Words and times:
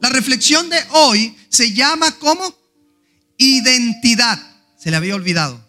La 0.00 0.08
reflexión 0.08 0.68
de 0.68 0.78
hoy 0.90 1.36
se 1.48 1.72
llama 1.72 2.12
como 2.18 2.54
identidad. 3.38 4.38
Se 4.78 4.90
le 4.90 4.96
había 4.96 5.14
olvidado. 5.14 5.64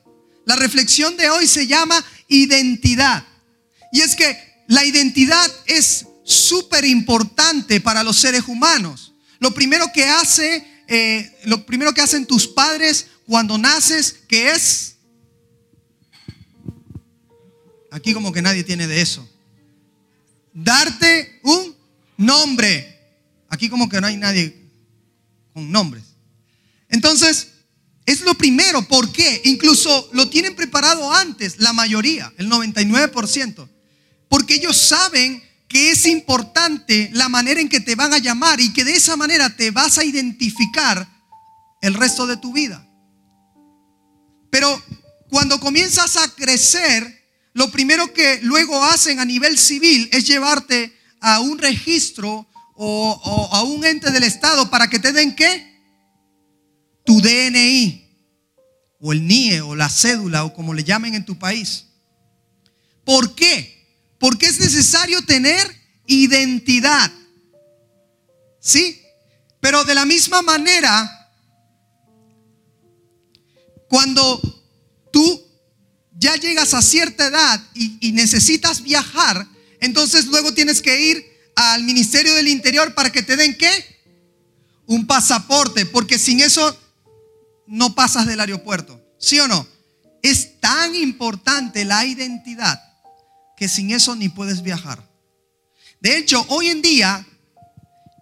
La 0.45 0.55
reflexión 0.55 1.17
de 1.17 1.29
hoy 1.29 1.47
se 1.47 1.67
llama 1.67 2.03
identidad. 2.27 3.25
Y 3.91 4.01
es 4.01 4.15
que 4.15 4.63
la 4.67 4.85
identidad 4.85 5.51
es 5.65 6.05
súper 6.23 6.85
importante 6.85 7.81
para 7.81 8.03
los 8.03 8.17
seres 8.17 8.43
humanos. 8.47 9.13
Lo 9.39 9.53
primero 9.53 9.91
que 9.93 10.05
hace, 10.05 10.65
eh, 10.87 11.37
lo 11.45 11.65
primero 11.65 11.93
que 11.93 12.01
hacen 12.01 12.25
tus 12.25 12.47
padres 12.47 13.07
cuando 13.25 13.57
naces, 13.57 14.15
que 14.27 14.51
es 14.51 14.97
Aquí 17.91 18.13
como 18.13 18.31
que 18.31 18.41
nadie 18.41 18.63
tiene 18.63 18.87
de 18.87 19.01
eso. 19.01 19.27
Darte 20.53 21.39
un 21.43 21.75
nombre. 22.17 22.96
Aquí 23.49 23.69
como 23.69 23.89
que 23.89 24.01
no 24.01 24.07
hay 24.07 24.17
nadie 24.17 24.69
con 25.53 25.71
nombres. 25.71 26.03
Entonces, 26.89 27.49
es 28.05 28.21
lo 28.21 28.35
primero. 28.35 28.87
¿Por 28.87 29.11
qué? 29.11 29.41
Incluso 29.45 30.09
lo 30.13 30.29
tienen 30.29 30.55
preparado 30.55 31.13
antes, 31.13 31.59
la 31.59 31.73
mayoría, 31.73 32.33
el 32.37 32.49
99%. 32.49 33.69
Porque 34.29 34.55
ellos 34.55 34.77
saben 34.77 35.43
que 35.67 35.91
es 35.91 36.05
importante 36.05 37.09
la 37.13 37.27
manera 37.29 37.59
en 37.59 37.69
que 37.69 37.81
te 37.81 37.95
van 37.95 38.13
a 38.13 38.19
llamar 38.19 38.59
y 38.59 38.71
que 38.71 38.85
de 38.85 38.95
esa 38.95 39.17
manera 39.17 39.55
te 39.55 39.71
vas 39.71 39.97
a 39.97 40.05
identificar 40.05 41.07
el 41.81 41.93
resto 41.93 42.25
de 42.25 42.37
tu 42.37 42.53
vida. 42.53 42.87
Pero 44.49 44.81
cuando 45.29 45.59
comienzas 45.59 46.15
a 46.15 46.33
crecer, 46.33 47.25
lo 47.53 47.69
primero 47.71 48.13
que 48.13 48.39
luego 48.43 48.83
hacen 48.85 49.19
a 49.19 49.25
nivel 49.25 49.57
civil 49.57 50.09
es 50.13 50.25
llevarte 50.25 50.95
a 51.19 51.39
un 51.41 51.57
registro 51.57 52.47
o, 52.77 53.49
a 53.51 53.63
un 53.63 53.83
ente 53.85 54.11
del 54.11 54.23
Estado 54.23 54.69
para 54.69 54.87
que 54.87 54.99
te 54.99 55.11
den 55.11 55.35
qué? 55.35 55.75
Tu 57.03 57.19
DNI 57.19 58.07
o 58.99 59.13
el 59.13 59.27
NIE 59.27 59.61
o 59.61 59.75
la 59.75 59.89
cédula 59.89 60.45
o 60.45 60.53
como 60.53 60.73
le 60.73 60.83
llamen 60.83 61.15
en 61.15 61.25
tu 61.25 61.37
país. 61.37 61.85
¿Por 63.03 63.35
qué? 63.35 63.75
Porque 64.19 64.47
es 64.47 64.59
necesario 64.59 65.21
tener 65.23 65.65
identidad. 66.05 67.11
¿Sí? 68.59 69.01
Pero 69.59 69.83
de 69.83 69.95
la 69.95 70.05
misma 70.05 70.41
manera, 70.41 71.17
cuando 73.87 74.41
tú 75.11 75.41
ya 76.17 76.35
llegas 76.35 76.73
a 76.73 76.81
cierta 76.81 77.27
edad 77.27 77.63
y, 77.73 78.11
necesitas 78.11 78.81
viajar, 78.81 79.47
entonces 79.79 80.25
luego 80.25 80.53
tienes 80.53 80.81
que 80.81 80.99
ir 80.99 81.25
al 81.57 81.83
Ministerio 81.83 82.35
del 82.35 82.47
Interior 82.47 82.93
para 82.93 83.11
que 83.11 83.23
te 83.23 83.35
den 83.35 83.57
qué? 83.57 83.69
Un 84.85 85.07
pasaporte, 85.07 85.87
porque 85.87 86.19
sin 86.19 86.39
eso 86.39 86.77
no 87.65 87.95
pasas 87.95 88.27
del 88.27 88.39
aeropuerto. 88.39 89.01
¿Sí 89.19 89.39
o 89.39 89.47
no? 89.47 89.67
Es 90.21 90.61
tan 90.61 90.93
importante 90.93 91.83
la 91.83 92.05
identidad 92.05 92.79
que 93.57 93.67
sin 93.67 93.89
eso 93.89 94.15
ni 94.15 94.29
puedes 94.29 94.61
viajar. 94.61 95.03
De 95.99 96.17
hecho, 96.17 96.45
hoy 96.49 96.67
en 96.67 96.83
día, 96.83 97.25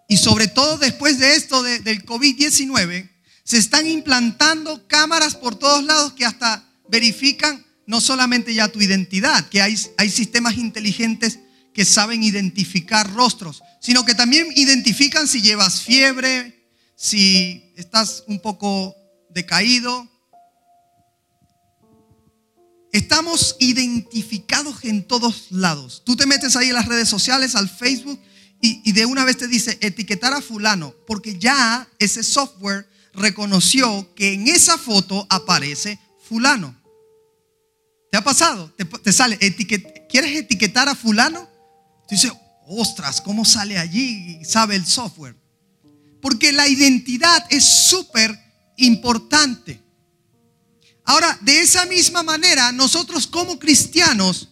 y 0.07 0.15
sobre 0.15 0.47
todo 0.47 0.77
después 0.77 1.19
de 1.19 1.35
esto 1.35 1.61
del 1.61 2.05
COVID-19, 2.05 3.09
se 3.43 3.57
están 3.57 3.85
implantando 3.85 4.87
cámaras 4.87 5.35
por 5.35 5.55
todos 5.55 5.83
lados 5.83 6.13
que 6.13 6.25
hasta 6.25 6.65
verifican 6.87 7.65
no 7.85 7.99
solamente 7.99 8.53
ya 8.53 8.69
tu 8.69 8.81
identidad, 8.81 9.49
que 9.49 9.61
hay, 9.61 9.77
hay 9.97 10.09
sistemas 10.09 10.55
inteligentes 10.55 11.39
que 11.75 11.83
saben 11.83 12.23
identificar 12.23 13.11
rostros, 13.13 13.61
sino 13.81 14.05
que 14.05 14.15
también 14.15 14.47
identifican 14.55 15.27
si 15.27 15.41
llevas 15.41 15.81
fiebre, 15.81 16.69
si 16.95 17.73
estás 17.75 18.23
un 18.27 18.39
poco 18.39 18.95
decaído. 19.29 20.09
Estamos 22.93 23.57
identificados 23.59 24.85
en 24.85 25.05
todos 25.05 25.47
lados. 25.51 26.01
Tú 26.05 26.15
te 26.15 26.25
metes 26.25 26.55
ahí 26.55 26.69
en 26.69 26.75
las 26.75 26.87
redes 26.87 27.09
sociales, 27.09 27.55
al 27.55 27.67
Facebook, 27.67 28.21
y, 28.61 28.93
de 28.93 29.05
una 29.05 29.25
vez 29.25 29.37
te 29.37 29.49
dice 29.49 29.77
etiquetar 29.81 30.33
a 30.33 30.41
fulano, 30.41 30.95
porque 31.05 31.37
ya 31.37 31.87
ese 31.99 32.23
software 32.23 32.89
reconoció 33.13 34.15
que 34.15 34.31
en 34.31 34.47
esa 34.47 34.77
foto 34.77 35.27
aparece 35.29 35.99
fulano. 36.23 36.73
¿Te 38.09 38.17
ha 38.17 38.23
pasado? 38.23 38.73
Te, 39.03 39.11
sale, 39.11 39.37
¿quieres 40.09 40.37
etiquetar 40.37 40.87
a 40.87 40.95
fulano? 40.95 41.54
Tú 42.07 42.15
dices, 42.15 42.31
ostras, 42.67 43.21
¿cómo 43.21 43.45
sale 43.45 43.77
allí? 43.77 44.43
Sabe 44.43 44.75
el 44.75 44.85
software. 44.85 45.35
Porque 46.21 46.51
la 46.51 46.67
identidad 46.67 47.45
es 47.49 47.63
súper 47.63 48.37
importante. 48.77 49.81
Ahora, 51.03 51.37
de 51.41 51.61
esa 51.61 51.85
misma 51.85 52.23
manera, 52.23 52.71
nosotros 52.71 53.27
como 53.27 53.59
cristianos 53.59 54.49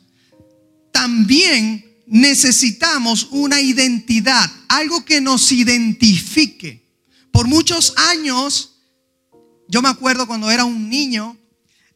también 0.92 1.84
necesitamos 2.06 3.28
una 3.32 3.60
identidad, 3.60 4.50
algo 4.68 5.04
que 5.04 5.20
nos 5.20 5.52
identifique. 5.52 6.88
Por 7.32 7.48
muchos 7.48 7.94
años, 7.98 8.76
yo 9.68 9.82
me 9.82 9.90
acuerdo 9.90 10.28
cuando 10.28 10.52
era 10.52 10.66
un 10.66 10.90
niño, 10.90 11.36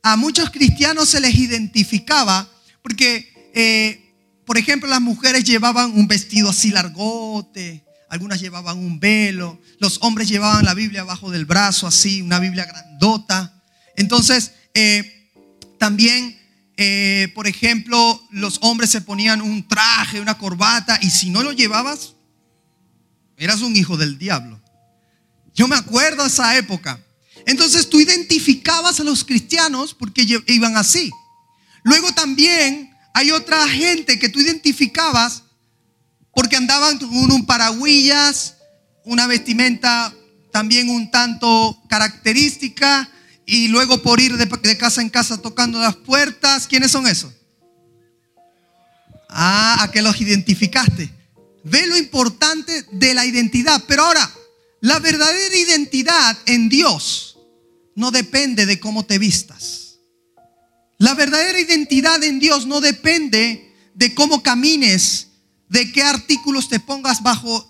a 0.01 0.17
muchos 0.17 0.50
cristianos 0.50 1.09
se 1.09 1.19
les 1.19 1.35
identificaba 1.35 2.50
porque, 2.81 3.51
eh, 3.53 4.06
por 4.47 4.58
ejemplo, 4.58 4.90
las 4.90 5.02
mujeres 5.02 5.44
llevaban 5.44 5.91
un 5.91 6.08
vestido 6.08 6.52
así 6.52 6.72
largote, 6.72 7.84
algunas 8.08 8.40
llevaban 8.40 8.78
un 8.78 8.97
velo, 8.97 9.59
los 9.80 9.97
hombres 10.02 10.30
llevaban 10.30 10.63
la 10.63 10.74
Biblia 10.74 11.02
abajo 11.02 11.30
del 11.30 11.44
brazo 11.44 11.85
así, 11.85 12.22
una 12.22 12.40
Biblia 12.40 12.63
grandota. 12.63 13.62
Entonces, 13.97 14.53
eh, 14.74 15.34
también, 15.78 16.40
eh, 16.78 17.30
por 17.35 17.46
ejemplo, 17.46 18.25
los 18.31 18.59
hombres 18.62 18.90
se 18.90 19.02
ponían 19.02 19.41
un 19.41 19.68
traje, 19.68 20.22
una 20.22 20.38
corbata, 20.38 20.97
y 21.02 21.09
si 21.09 21.29
no 21.29 21.44
lo 21.44 21.52
llevabas, 21.52 22.14
eras 23.35 23.59
un 23.59 23.75
hijo 23.75 23.97
del 23.97 24.18
diablo. 24.18 24.62
Yo 25.53 25.68
me 25.68 25.75
acuerdo 25.75 26.25
esa 26.25 26.56
época. 26.56 27.02
Entonces 27.46 27.90
tú 27.90 28.00
identificabas 28.00 29.02
a 29.02 29.03
los 29.03 29.25
cristianos 29.25 29.94
porque 29.94 30.25
iban 30.47 30.78
así. 30.78 31.12
Luego 31.84 32.14
también 32.14 32.97
hay 33.17 33.31
otra 33.31 33.67
gente 33.67 34.19
que 34.19 34.29
tú 34.29 34.39
identificabas 34.39 35.41
porque 36.35 36.55
andaban 36.55 37.00
con 37.00 37.31
un 37.31 37.47
paraguillas, 37.47 38.57
una 39.05 39.25
vestimenta 39.25 40.13
también 40.51 40.88
un 40.88 41.09
tanto 41.09 41.81
característica 41.89 43.09
y 43.44 43.69
luego 43.69 44.03
por 44.03 44.19
ir 44.19 44.38
de, 44.38 44.78
casa 44.78 45.01
en 45.01 45.09
casa 45.09 45.41
tocando 45.41 45.79
las 45.79 45.95
puertas. 45.95 46.67
¿Quiénes 46.67 46.91
son 46.91 47.07
esos? 47.07 47.33
Ah, 49.29 49.78
a 49.81 49.89
que 49.89 50.03
los 50.03 50.22
identificaste. 50.22 51.11
Ve 51.63 51.88
lo 51.88 51.97
importante 51.97 52.85
de 52.91 53.16
la 53.16 53.25
identidad. 53.25 53.84
Pero 53.88 54.03
ahora, 54.03 54.31
la 54.79 54.99
verdadera 54.99 55.55
identidad 55.57 56.38
en 56.45 56.69
Dios 56.69 57.39
no 57.95 58.11
depende 58.11 58.67
de 58.67 58.79
cómo 58.79 59.07
te 59.07 59.17
vistas. 59.17 59.86
La 61.00 61.13
verdadera 61.13 61.59
identidad 61.59 62.24
en 62.24 62.40
Dios 62.40 62.66
no 62.66 62.81
depende 62.81 63.75
de 63.94 64.16
cómo 64.16 64.41
camines, 64.41 65.28
de 65.69 65.91
qué 65.91 66.03
artículos 66.03 66.69
te 66.69 66.80
pongas 66.80 67.22
bajo 67.22 67.66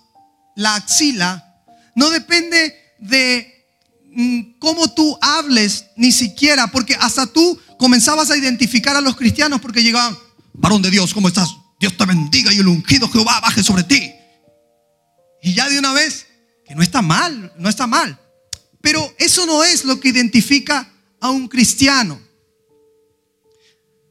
la 0.56 0.76
axila. 0.76 1.62
No 1.94 2.10
depende 2.10 2.74
de 2.98 3.66
mm, 4.12 4.58
cómo 4.58 4.92
tú 4.92 5.18
hables 5.20 5.86
ni 5.96 6.12
siquiera, 6.12 6.68
porque 6.68 6.94
hasta 6.94 7.26
tú 7.26 7.58
comenzabas 7.78 8.30
a 8.30 8.36
identificar 8.36 8.96
a 8.96 9.00
los 9.00 9.16
cristianos 9.16 9.60
porque 9.60 9.82
llegaban, 9.82 10.16
varón 10.54 10.82
de 10.82 10.90
Dios, 10.90 11.12
¿cómo 11.12 11.28
estás? 11.28 11.50
Dios 11.80 11.96
te 11.96 12.06
bendiga 12.06 12.52
y 12.52 12.58
el 12.58 12.68
ungido 12.68 13.08
Jehová 13.08 13.40
baje 13.40 13.62
sobre 13.62 13.84
ti. 13.84 14.12
Y 15.42 15.54
ya 15.54 15.68
de 15.68 15.78
una 15.78 15.92
vez, 15.92 16.26
que 16.66 16.74
no 16.74 16.82
está 16.82 17.02
mal, 17.02 17.52
no 17.56 17.68
está 17.68 17.86
mal. 17.86 18.20
Pero 18.80 19.14
eso 19.18 19.46
no 19.46 19.64
es 19.64 19.84
lo 19.84 20.00
que 20.00 20.08
identifica 20.08 20.90
a 21.20 21.30
un 21.30 21.48
cristiano. 21.48 22.20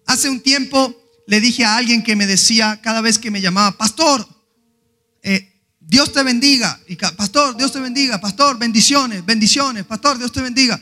Hace 0.07 0.29
un 0.29 0.39
tiempo 0.39 0.95
le 1.27 1.41
dije 1.41 1.65
a 1.65 1.75
alguien 1.75 2.01
que 2.01 2.15
me 2.15 2.25
decía 2.25 2.79
cada 2.81 3.01
vez 3.01 3.19
que 3.19 3.29
me 3.29 3.41
llamaba, 3.41 3.77
pastor, 3.77 4.27
eh, 5.21 5.53
Dios 5.79 6.11
te 6.11 6.23
bendiga. 6.23 6.79
Y, 6.87 6.95
pastor, 6.95 7.55
Dios 7.55 7.71
te 7.71 7.79
bendiga. 7.79 8.19
Pastor, 8.19 8.57
bendiciones, 8.57 9.25
bendiciones. 9.25 9.85
Pastor, 9.85 10.17
Dios 10.17 10.31
te 10.31 10.41
bendiga. 10.41 10.81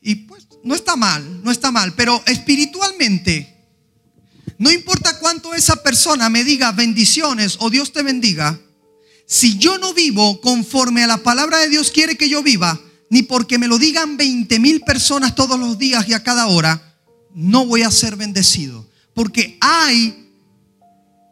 Y 0.00 0.14
pues 0.14 0.46
no 0.64 0.74
está 0.74 0.96
mal, 0.96 1.42
no 1.42 1.50
está 1.50 1.70
mal. 1.70 1.94
Pero 1.94 2.22
espiritualmente, 2.26 3.52
no 4.58 4.70
importa 4.70 5.18
cuánto 5.18 5.54
esa 5.54 5.82
persona 5.82 6.28
me 6.28 6.44
diga 6.44 6.72
bendiciones 6.72 7.56
o 7.60 7.70
Dios 7.70 7.92
te 7.92 8.02
bendiga, 8.02 8.60
si 9.26 9.56
yo 9.58 9.78
no 9.78 9.94
vivo 9.94 10.40
conforme 10.40 11.02
a 11.02 11.06
la 11.06 11.18
palabra 11.18 11.58
de 11.58 11.68
Dios 11.68 11.90
quiere 11.90 12.16
que 12.16 12.28
yo 12.28 12.42
viva, 12.42 12.78
ni 13.08 13.22
porque 13.22 13.58
me 13.58 13.68
lo 13.68 13.78
digan 13.78 14.16
20 14.16 14.58
mil 14.58 14.80
personas 14.82 15.34
todos 15.34 15.58
los 15.58 15.78
días 15.78 16.08
y 16.08 16.12
a 16.12 16.22
cada 16.22 16.46
hora, 16.46 16.91
no 17.34 17.66
voy 17.66 17.82
a 17.82 17.90
ser 17.90 18.16
bendecido. 18.16 18.86
Porque 19.14 19.58
hay 19.60 20.30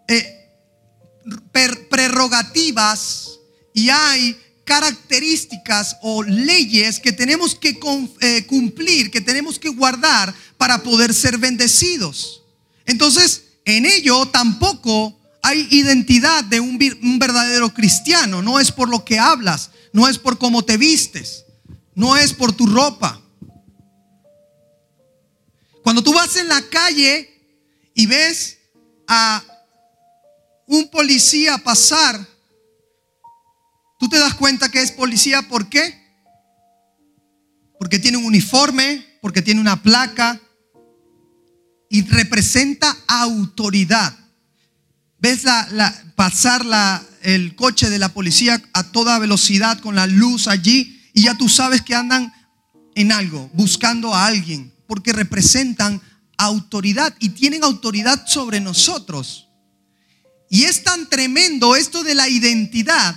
eh, 0.08 0.48
prerrogativas 1.90 3.38
y 3.74 3.88
hay 3.88 4.36
características 4.64 5.96
o 6.02 6.22
leyes 6.22 7.00
que 7.00 7.12
tenemos 7.12 7.54
que 7.54 7.78
eh, 8.20 8.46
cumplir, 8.46 9.10
que 9.10 9.20
tenemos 9.20 9.58
que 9.58 9.68
guardar 9.68 10.32
para 10.58 10.82
poder 10.82 11.12
ser 11.12 11.38
bendecidos. 11.38 12.42
Entonces, 12.86 13.44
en 13.64 13.86
ello 13.86 14.26
tampoco 14.26 15.18
hay 15.42 15.66
identidad 15.70 16.44
de 16.44 16.60
un, 16.60 16.78
un 17.02 17.18
verdadero 17.18 17.72
cristiano. 17.74 18.42
No 18.42 18.60
es 18.60 18.70
por 18.70 18.88
lo 18.88 19.04
que 19.04 19.18
hablas, 19.18 19.70
no 19.92 20.08
es 20.08 20.18
por 20.18 20.38
cómo 20.38 20.62
te 20.64 20.76
vistes, 20.76 21.44
no 21.94 22.16
es 22.16 22.32
por 22.32 22.52
tu 22.52 22.66
ropa. 22.66 23.19
Cuando 25.82 26.02
tú 26.02 26.12
vas 26.12 26.36
en 26.36 26.48
la 26.48 26.62
calle 26.68 27.28
y 27.94 28.06
ves 28.06 28.58
a 29.06 29.42
un 30.66 30.88
policía 30.90 31.58
pasar, 31.58 32.26
tú 33.98 34.08
te 34.08 34.18
das 34.18 34.34
cuenta 34.34 34.70
que 34.70 34.82
es 34.82 34.92
policía, 34.92 35.42
¿por 35.48 35.68
qué? 35.68 35.98
Porque 37.78 37.98
tiene 37.98 38.18
un 38.18 38.24
uniforme, 38.24 39.18
porque 39.20 39.42
tiene 39.42 39.60
una 39.60 39.82
placa 39.82 40.40
y 41.88 42.02
representa 42.02 42.96
autoridad. 43.08 44.16
Ves 45.18 45.42
pasar 46.14 46.64
el 47.22 47.56
coche 47.56 47.90
de 47.90 47.98
la 47.98 48.10
policía 48.10 48.62
a 48.72 48.92
toda 48.92 49.18
velocidad 49.18 49.80
con 49.80 49.94
la 49.94 50.06
luz 50.06 50.46
allí 50.46 51.10
y 51.12 51.24
ya 51.24 51.34
tú 51.34 51.48
sabes 51.48 51.82
que 51.82 51.94
andan 51.94 52.32
en 52.94 53.12
algo, 53.12 53.50
buscando 53.54 54.14
a 54.14 54.26
alguien, 54.26 54.72
porque 54.90 55.12
representan 55.12 56.02
autoridad 56.36 57.14
y 57.20 57.28
tienen 57.28 57.62
autoridad 57.62 58.26
sobre 58.26 58.58
nosotros. 58.58 59.46
Y 60.50 60.64
es 60.64 60.82
tan 60.82 61.08
tremendo 61.08 61.76
esto 61.76 62.02
de 62.02 62.16
la 62.16 62.28
identidad 62.28 63.14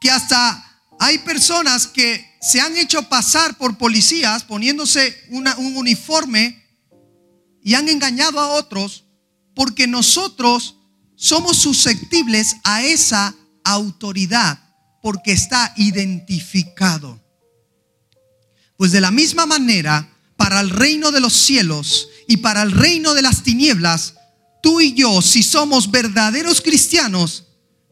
que 0.00 0.10
hasta 0.10 0.82
hay 0.98 1.18
personas 1.18 1.86
que 1.86 2.36
se 2.42 2.60
han 2.60 2.76
hecho 2.76 3.08
pasar 3.08 3.56
por 3.56 3.78
policías 3.78 4.42
poniéndose 4.42 5.16
un 5.30 5.46
uniforme 5.76 6.60
y 7.62 7.74
han 7.74 7.88
engañado 7.88 8.40
a 8.40 8.48
otros 8.48 9.04
porque 9.54 9.86
nosotros 9.86 10.74
somos 11.14 11.56
susceptibles 11.56 12.56
a 12.64 12.82
esa 12.82 13.32
autoridad 13.62 14.58
porque 15.00 15.30
está 15.30 15.72
identificado. 15.76 17.22
Pues 18.76 18.90
de 18.90 19.00
la 19.00 19.12
misma 19.12 19.46
manera, 19.46 20.12
para 20.46 20.60
el 20.60 20.70
reino 20.70 21.10
de 21.10 21.18
los 21.18 21.32
cielos 21.32 22.08
y 22.28 22.36
para 22.36 22.62
el 22.62 22.70
reino 22.70 23.14
de 23.14 23.22
las 23.22 23.42
tinieblas, 23.42 24.14
tú 24.62 24.80
y 24.80 24.94
yo, 24.94 25.20
si 25.20 25.42
somos 25.42 25.90
verdaderos 25.90 26.60
cristianos, 26.60 27.46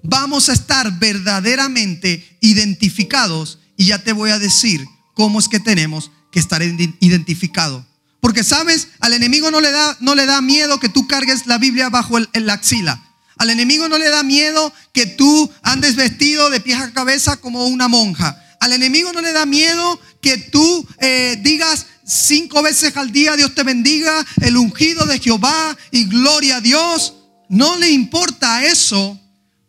vamos 0.04 0.48
a 0.48 0.52
estar 0.52 1.00
verdaderamente 1.00 2.38
identificados. 2.40 3.58
Y 3.76 3.86
ya 3.86 4.04
te 4.04 4.12
voy 4.12 4.30
a 4.30 4.38
decir 4.38 4.86
cómo 5.14 5.40
es 5.40 5.48
que 5.48 5.58
tenemos 5.58 6.12
que 6.30 6.38
estar 6.38 6.62
identificados. 6.62 7.84
Porque 8.20 8.44
sabes, 8.44 8.86
al 9.00 9.14
enemigo 9.14 9.50
no 9.50 9.60
le 9.60 9.72
da, 9.72 9.96
no 9.98 10.14
le 10.14 10.24
da 10.24 10.40
miedo 10.40 10.78
que 10.78 10.88
tú 10.88 11.08
cargues 11.08 11.48
la 11.48 11.58
Biblia 11.58 11.88
bajo 11.88 12.18
el, 12.18 12.28
la 12.34 12.52
axila. 12.52 13.02
Al 13.36 13.50
enemigo 13.50 13.88
no 13.88 13.98
le 13.98 14.10
da 14.10 14.22
miedo 14.22 14.72
que 14.92 15.06
tú 15.06 15.50
andes 15.64 15.96
vestido 15.96 16.50
de 16.50 16.60
pies 16.60 16.78
a 16.78 16.92
cabeza 16.92 17.36
como 17.36 17.66
una 17.66 17.88
monja. 17.88 18.40
Al 18.60 18.72
enemigo 18.72 19.12
no 19.12 19.22
le 19.22 19.32
da 19.32 19.44
miedo 19.44 20.00
que 20.20 20.38
tú 20.38 20.86
eh, 21.00 21.36
digas, 21.42 21.86
cinco 22.04 22.62
veces 22.62 22.96
al 22.96 23.10
día, 23.10 23.36
Dios 23.36 23.54
te 23.54 23.62
bendiga, 23.62 24.24
el 24.40 24.56
ungido 24.56 25.06
de 25.06 25.18
Jehová 25.18 25.76
y 25.90 26.04
gloria 26.04 26.56
a 26.56 26.60
Dios. 26.60 27.14
No 27.48 27.76
le 27.76 27.90
importa 27.90 28.64
eso 28.64 29.18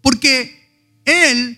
porque 0.02 1.02
Él, 1.06 1.58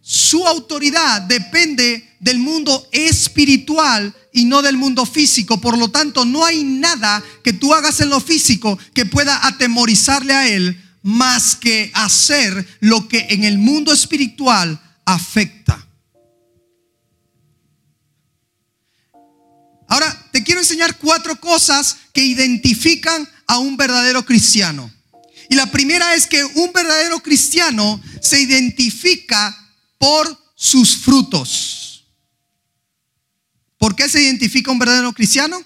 su 0.00 0.46
autoridad 0.46 1.22
depende 1.22 2.16
del 2.20 2.38
mundo 2.38 2.88
espiritual 2.92 4.14
y 4.32 4.44
no 4.44 4.62
del 4.62 4.76
mundo 4.76 5.06
físico. 5.06 5.60
Por 5.60 5.76
lo 5.76 5.88
tanto, 5.88 6.24
no 6.24 6.44
hay 6.44 6.62
nada 6.62 7.22
que 7.42 7.52
tú 7.52 7.74
hagas 7.74 8.00
en 8.00 8.10
lo 8.10 8.20
físico 8.20 8.78
que 8.94 9.06
pueda 9.06 9.46
atemorizarle 9.46 10.34
a 10.34 10.48
Él 10.48 10.80
más 11.02 11.56
que 11.56 11.90
hacer 11.94 12.66
lo 12.80 13.08
que 13.08 13.26
en 13.30 13.44
el 13.44 13.58
mundo 13.58 13.92
espiritual 13.92 14.80
afecta. 15.04 15.86
Ahora, 19.90 20.28
te 20.30 20.44
quiero 20.44 20.60
enseñar 20.60 20.98
cuatro 20.98 21.38
cosas 21.40 21.96
que 22.12 22.24
identifican 22.24 23.28
a 23.48 23.58
un 23.58 23.76
verdadero 23.76 24.24
cristiano. 24.24 24.88
Y 25.48 25.56
la 25.56 25.66
primera 25.66 26.14
es 26.14 26.28
que 26.28 26.44
un 26.44 26.72
verdadero 26.72 27.18
cristiano 27.18 28.00
se 28.22 28.40
identifica 28.40 29.52
por 29.98 30.38
sus 30.54 30.96
frutos. 30.96 32.06
¿Por 33.78 33.96
qué 33.96 34.08
se 34.08 34.22
identifica 34.22 34.70
un 34.70 34.78
verdadero 34.78 35.12
cristiano? 35.12 35.60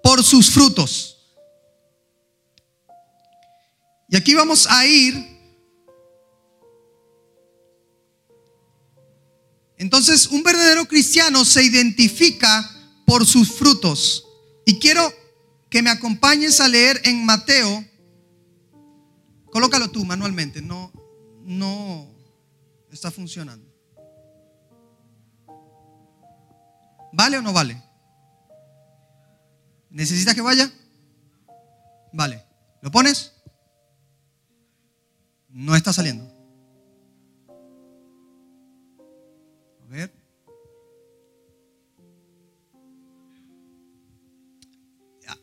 Por 0.00 0.22
sus 0.22 0.48
frutos. 0.48 1.16
Y 4.08 4.16
aquí 4.16 4.32
vamos 4.32 4.68
a 4.70 4.86
ir 4.86 5.33
Un 10.30 10.42
verdadero 10.42 10.86
cristiano 10.86 11.44
se 11.44 11.64
identifica 11.64 12.70
por 13.04 13.26
sus 13.26 13.52
frutos. 13.52 14.24
Y 14.64 14.78
quiero 14.78 15.12
que 15.68 15.82
me 15.82 15.90
acompañes 15.90 16.60
a 16.60 16.68
leer 16.68 17.00
en 17.04 17.24
Mateo. 17.26 17.84
Colócalo 19.46 19.90
tú 19.90 20.04
manualmente, 20.04 20.62
no, 20.62 20.92
no 21.42 22.08
está 22.92 23.10
funcionando. 23.10 23.68
¿Vale 27.12 27.38
o 27.38 27.42
no 27.42 27.52
vale? 27.52 27.80
¿Necesitas 29.90 30.34
que 30.34 30.40
vaya? 30.40 30.72
Vale. 32.12 32.44
¿Lo 32.82 32.90
pones? 32.90 33.32
No 35.48 35.76
está 35.76 35.92
saliendo. 35.92 36.33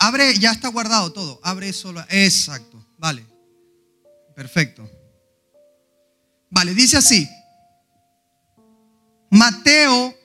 Abre, 0.04 0.34
ya 0.40 0.52
está 0.52 0.70
guardado 0.70 1.14
todo. 1.14 1.40
Abre 1.44 1.72
solo. 1.72 2.04
Exacto. 2.10 2.84
Vale. 2.98 3.24
Perfecto. 4.36 4.90
Vale, 6.50 6.74
dice 6.74 6.98
así. 6.98 7.30
Mateo 9.30 10.16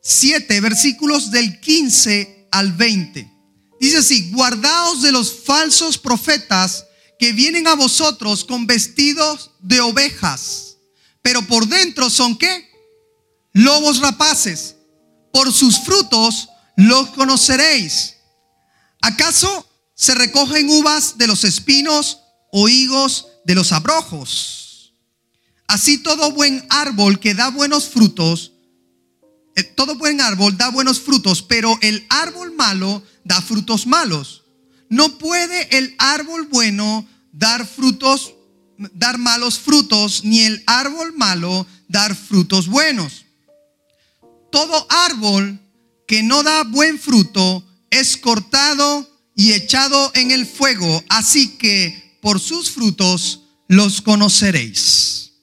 7, 0.00 0.62
versículos 0.62 1.30
del 1.30 1.60
15 1.60 2.48
al 2.50 2.72
20. 2.72 3.30
Dice 3.78 3.98
así, 3.98 4.30
guardaos 4.30 5.02
de 5.02 5.12
los 5.12 5.44
falsos 5.44 5.98
profetas 5.98 6.86
que 7.18 7.34
vienen 7.34 7.66
a 7.66 7.74
vosotros 7.74 8.44
con 8.44 8.66
vestidos 8.66 9.50
de 9.60 9.80
ovejas, 9.82 10.78
pero 11.20 11.42
por 11.42 11.68
dentro 11.68 12.08
son 12.08 12.38
qué? 12.38 12.66
Lobos 13.52 13.98
rapaces. 14.00 14.76
Por 15.30 15.52
sus 15.52 15.80
frutos 15.80 16.48
los 16.78 17.10
conoceréis. 17.10 18.14
¿Acaso 19.02 19.68
se 19.96 20.14
recogen 20.14 20.70
uvas 20.70 21.18
de 21.18 21.26
los 21.26 21.42
espinos 21.42 22.20
o 22.52 22.68
higos 22.68 23.26
de 23.44 23.56
los 23.56 23.72
abrojos? 23.72 24.94
Así 25.66 25.98
todo 25.98 26.30
buen 26.30 26.64
árbol 26.70 27.18
que 27.18 27.34
da 27.34 27.50
buenos 27.50 27.88
frutos, 27.88 28.52
eh, 29.56 29.64
todo 29.64 29.96
buen 29.96 30.20
árbol 30.20 30.56
da 30.56 30.70
buenos 30.70 31.00
frutos, 31.00 31.42
pero 31.42 31.76
el 31.82 32.06
árbol 32.08 32.52
malo 32.52 33.02
da 33.24 33.42
frutos 33.42 33.84
malos. 33.84 34.44
No 34.88 35.18
puede 35.18 35.76
el 35.76 35.96
árbol 35.98 36.46
bueno 36.46 37.08
dar 37.32 37.66
frutos, 37.66 38.34
dar 38.94 39.18
malos 39.18 39.58
frutos, 39.58 40.22
ni 40.22 40.42
el 40.42 40.62
árbol 40.68 41.12
malo 41.16 41.66
dar 41.88 42.14
frutos 42.14 42.68
buenos. 42.68 43.24
Todo 44.52 44.86
árbol 44.88 45.60
que 46.08 46.22
no 46.22 46.42
da 46.42 46.64
buen 46.64 46.98
fruto 46.98 47.62
es 47.90 48.16
cortado 48.16 49.06
y 49.36 49.52
echado 49.52 50.10
en 50.14 50.30
el 50.30 50.46
fuego, 50.46 51.04
así 51.10 51.58
que 51.58 52.18
por 52.22 52.40
sus 52.40 52.70
frutos 52.70 53.42
los 53.68 54.00
conoceréis. 54.00 55.34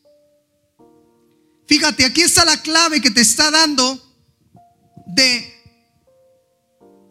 Fíjate, 1.68 2.04
aquí 2.04 2.22
está 2.22 2.44
la 2.46 2.62
clave 2.62 3.00
que 3.00 3.12
te 3.12 3.22
está 3.22 3.52
dando 3.52 4.02
de 5.06 5.54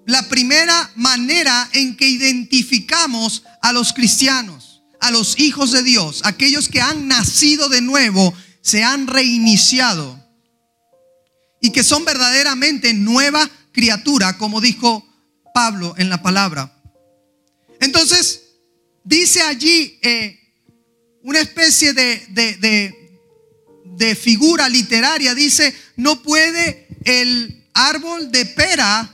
la 0.07 0.29
primera 0.29 0.91
manera 0.97 1.71
en 1.73 1.97
que 1.97 2.09
identificamos 2.09 3.45
a 3.63 3.73
los 3.73 3.93
cristianos, 3.93 4.83
a 5.01 5.13
los 5.13 5.39
hijos 5.39 5.71
de 5.71 5.85
Dios, 5.85 6.23
aquellos 6.25 6.69
que 6.69 6.81
han 6.81 7.07
nacido 7.07 7.69
de 7.69 7.81
nuevo, 7.81 8.35
se 8.63 8.83
han 8.83 9.07
reiniciado 9.07 10.24
y 11.65 11.71
que 11.71 11.83
son 11.83 12.05
verdaderamente 12.05 12.93
nueva 12.93 13.49
criatura, 13.73 14.37
como 14.37 14.61
dijo 14.61 15.03
Pablo 15.55 15.95
en 15.97 16.11
la 16.11 16.21
palabra. 16.21 16.71
Entonces, 17.81 18.43
dice 19.03 19.41
allí 19.41 19.99
eh, 20.03 20.39
una 21.23 21.41
especie 21.41 21.95
de, 21.95 22.93
de 23.87 24.15
figura 24.15 24.69
literaria, 24.69 25.35
dice, 25.35 25.75
no 25.97 26.23
puede 26.23 26.87
el 27.03 27.65
árbol 27.73 28.31
de 28.31 28.45
pera 28.45 29.11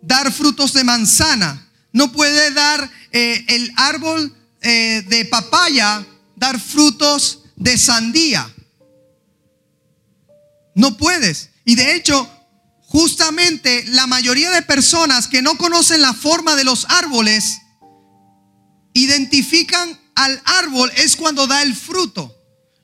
dar 0.00 0.32
frutos 0.32 0.72
de 0.72 0.82
manzana, 0.82 1.70
no 1.92 2.10
puede 2.10 2.52
dar 2.52 2.90
eh, 3.12 3.44
el 3.48 3.70
árbol 3.76 4.34
eh, 4.62 5.04
de 5.06 5.26
papaya 5.26 6.06
dar 6.36 6.58
frutos 6.58 7.40
de 7.54 7.76
sandía. 7.76 8.50
No 10.74 10.96
puedes. 10.96 11.50
Y 11.66 11.74
de 11.74 11.96
hecho, 11.96 12.30
justamente 12.80 13.84
la 13.88 14.06
mayoría 14.06 14.50
de 14.50 14.62
personas 14.62 15.26
que 15.26 15.42
no 15.42 15.58
conocen 15.58 16.00
la 16.00 16.14
forma 16.14 16.54
de 16.54 16.64
los 16.64 16.86
árboles, 16.88 17.58
identifican 18.94 20.00
al 20.14 20.40
árbol 20.44 20.90
es 20.96 21.16
cuando 21.16 21.46
da 21.46 21.62
el 21.62 21.74
fruto. 21.74 22.34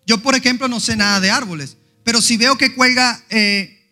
Yo, 0.04 0.20
por 0.20 0.34
ejemplo, 0.34 0.66
no 0.66 0.80
sé 0.80 0.96
nada 0.96 1.20
de 1.20 1.30
árboles, 1.30 1.76
pero 2.04 2.20
si 2.20 2.36
veo 2.36 2.58
que 2.58 2.74
cuelga 2.74 3.24
eh, 3.30 3.88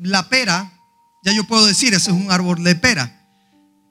la 0.00 0.28
pera, 0.28 0.72
ya 1.24 1.32
yo 1.32 1.44
puedo 1.44 1.66
decir, 1.66 1.92
ese 1.92 2.12
es 2.12 2.16
un 2.16 2.30
árbol 2.30 2.62
de 2.62 2.76
pera. 2.76 3.28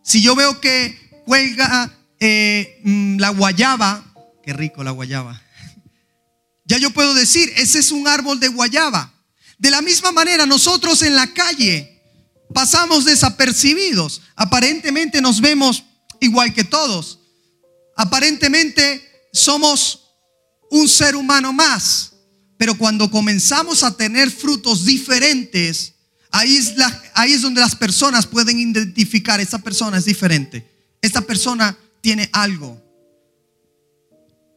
Si 0.01 0.21
yo 0.21 0.33
veo 0.33 0.61
que 0.61 1.21
cuelga 1.25 1.93
eh, 2.21 2.81
mm, 2.85 3.17
la 3.19 3.29
guayaba, 3.29 4.05
qué 4.43 4.53
rico 4.53 4.81
la 4.81 4.91
guayaba, 4.91 5.41
ya 6.65 6.77
yo 6.77 6.89
puedo 6.91 7.13
decir, 7.13 7.51
ese 7.57 7.79
es 7.79 7.91
un 7.91 8.07
árbol 8.07 8.39
de 8.39 8.47
guayaba. 8.47 9.13
De 9.59 9.69
la 9.69 9.81
misma 9.81 10.11
manera, 10.11 10.45
nosotros 10.45 11.01
en 11.03 11.15
la 11.15 11.31
calle 11.33 12.01
pasamos 12.53 13.05
desapercibidos. 13.05 14.21
Aparentemente 14.35 15.21
nos 15.21 15.41
vemos 15.41 15.83
igual 16.21 16.53
que 16.53 16.63
todos. 16.63 17.19
Aparentemente 17.95 19.27
somos 19.33 20.05
un 20.71 20.87
ser 20.87 21.15
humano 21.15 21.51
más. 21.51 22.13
Pero 22.57 22.77
cuando 22.77 23.11
comenzamos 23.11 23.83
a 23.83 23.95
tener 23.95 24.31
frutos 24.31 24.85
diferentes, 24.85 25.93
ahí 26.31 26.57
es, 26.57 27.41
donde 27.41 27.61
las 27.61 27.75
personas 27.75 28.25
pueden 28.25 28.59
identificar, 28.59 29.39
esta 29.39 29.59
persona 29.59 29.97
es 29.97 30.05
diferente. 30.05 30.69
Esta 31.01 31.21
persona 31.21 31.77
tiene 32.01 32.29
algo. 32.33 32.81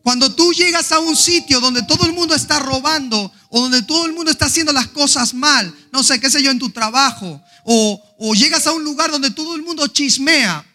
Cuando 0.02 0.34
tú 0.34 0.52
llegas 0.52 0.90
a 0.90 0.98
un 0.98 1.16
sitio 1.16 1.60
donde 1.60 1.82
todo 1.84 2.04
el 2.06 2.12
mundo 2.12 2.34
está 2.34 2.58
robando 2.58 3.32
o 3.48 3.60
donde 3.60 3.82
todo 3.82 4.06
el 4.06 4.12
mundo 4.12 4.30
está 4.30 4.46
haciendo 4.46 4.72
las 4.72 4.88
cosas 4.88 5.32
mal, 5.32 5.72
no 5.92 6.02
sé, 6.02 6.18
qué 6.18 6.28
sé 6.28 6.42
yo, 6.42 6.50
en 6.50 6.58
tu 6.58 6.70
trabajo, 6.70 7.40
o, 7.64 8.02
o 8.18 8.34
llegas 8.34 8.66
a 8.66 8.72
un 8.72 8.82
lugar 8.82 9.10
donde 9.12 9.30
todo 9.30 9.54
el 9.54 9.62
mundo 9.62 9.86
chismea 9.86 10.66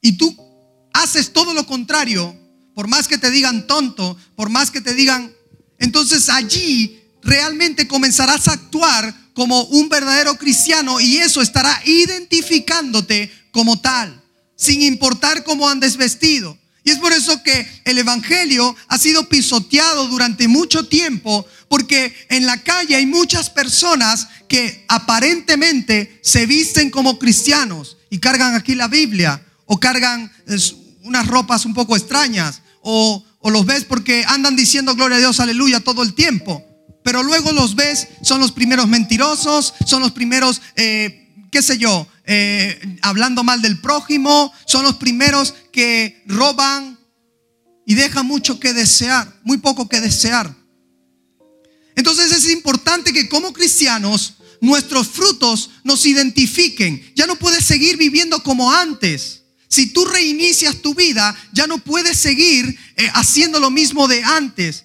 y 0.00 0.12
tú 0.12 0.36
haces 0.92 1.32
todo 1.32 1.52
lo 1.52 1.66
contrario, 1.66 2.34
por 2.74 2.86
más 2.86 3.08
que 3.08 3.18
te 3.18 3.30
digan 3.30 3.66
tonto, 3.66 4.16
por 4.36 4.50
más 4.50 4.70
que 4.70 4.80
te 4.80 4.94
digan, 4.94 5.34
entonces 5.78 6.28
allí 6.28 7.00
realmente 7.22 7.88
comenzarás 7.88 8.46
a 8.46 8.52
actuar 8.52 9.14
como 9.34 9.64
un 9.64 9.88
verdadero 9.88 10.38
cristiano 10.38 11.00
y 11.00 11.18
eso 11.18 11.42
estará 11.42 11.82
identificándote 11.84 13.30
como 13.50 13.80
tal, 13.80 14.22
sin 14.56 14.82
importar 14.82 15.42
cómo 15.42 15.68
andes 15.68 15.96
vestido. 15.96 16.56
Y 16.86 16.90
es 16.92 16.98
por 16.98 17.12
eso 17.12 17.42
que 17.42 17.66
el 17.84 17.98
Evangelio 17.98 18.76
ha 18.86 18.96
sido 18.96 19.28
pisoteado 19.28 20.06
durante 20.06 20.46
mucho 20.46 20.86
tiempo, 20.86 21.44
porque 21.68 22.14
en 22.28 22.46
la 22.46 22.62
calle 22.62 22.94
hay 22.94 23.06
muchas 23.06 23.50
personas 23.50 24.28
que 24.46 24.84
aparentemente 24.86 26.20
se 26.22 26.46
visten 26.46 26.90
como 26.90 27.18
cristianos 27.18 27.96
y 28.08 28.20
cargan 28.20 28.54
aquí 28.54 28.76
la 28.76 28.86
Biblia 28.86 29.44
o 29.64 29.80
cargan 29.80 30.32
unas 31.02 31.26
ropas 31.26 31.66
un 31.66 31.74
poco 31.74 31.96
extrañas 31.96 32.62
o, 32.82 33.24
los 33.42 33.66
ves 33.66 33.84
porque 33.84 34.24
andan 34.28 34.54
diciendo 34.54 34.94
gloria 34.94 35.16
a 35.16 35.20
Dios, 35.20 35.40
aleluya 35.40 35.80
todo 35.80 36.04
el 36.04 36.14
tiempo. 36.14 36.64
Pero 37.02 37.24
luego 37.24 37.50
los 37.50 37.74
ves, 37.74 38.06
son 38.22 38.40
los 38.40 38.52
primeros 38.52 38.86
mentirosos, 38.86 39.74
son 39.84 40.02
los 40.02 40.12
primeros, 40.12 40.62
eh, 40.76 41.34
qué 41.50 41.62
sé 41.62 41.78
yo, 41.78 42.06
eh, 42.26 42.98
hablando 43.02 43.44
mal 43.44 43.62
del 43.62 43.80
prójimo, 43.80 44.52
son 44.66 44.84
los 44.84 44.96
primeros 44.96 45.54
que 45.72 46.22
roban 46.26 46.98
y 47.86 47.94
dejan 47.94 48.26
mucho 48.26 48.58
que 48.58 48.72
desear, 48.72 49.40
muy 49.44 49.58
poco 49.58 49.88
que 49.88 50.00
desear. 50.00 50.54
Entonces 51.94 52.32
es 52.32 52.50
importante 52.50 53.12
que 53.12 53.28
como 53.28 53.52
cristianos 53.52 54.34
nuestros 54.60 55.08
frutos 55.08 55.70
nos 55.84 56.04
identifiquen. 56.06 57.12
Ya 57.14 57.26
no 57.26 57.36
puedes 57.36 57.64
seguir 57.64 57.96
viviendo 57.96 58.42
como 58.42 58.72
antes. 58.72 59.42
Si 59.68 59.92
tú 59.92 60.04
reinicias 60.04 60.82
tu 60.82 60.94
vida, 60.94 61.36
ya 61.52 61.66
no 61.66 61.78
puedes 61.78 62.18
seguir 62.18 62.78
eh, 62.96 63.10
haciendo 63.14 63.60
lo 63.60 63.70
mismo 63.70 64.08
de 64.08 64.22
antes, 64.22 64.84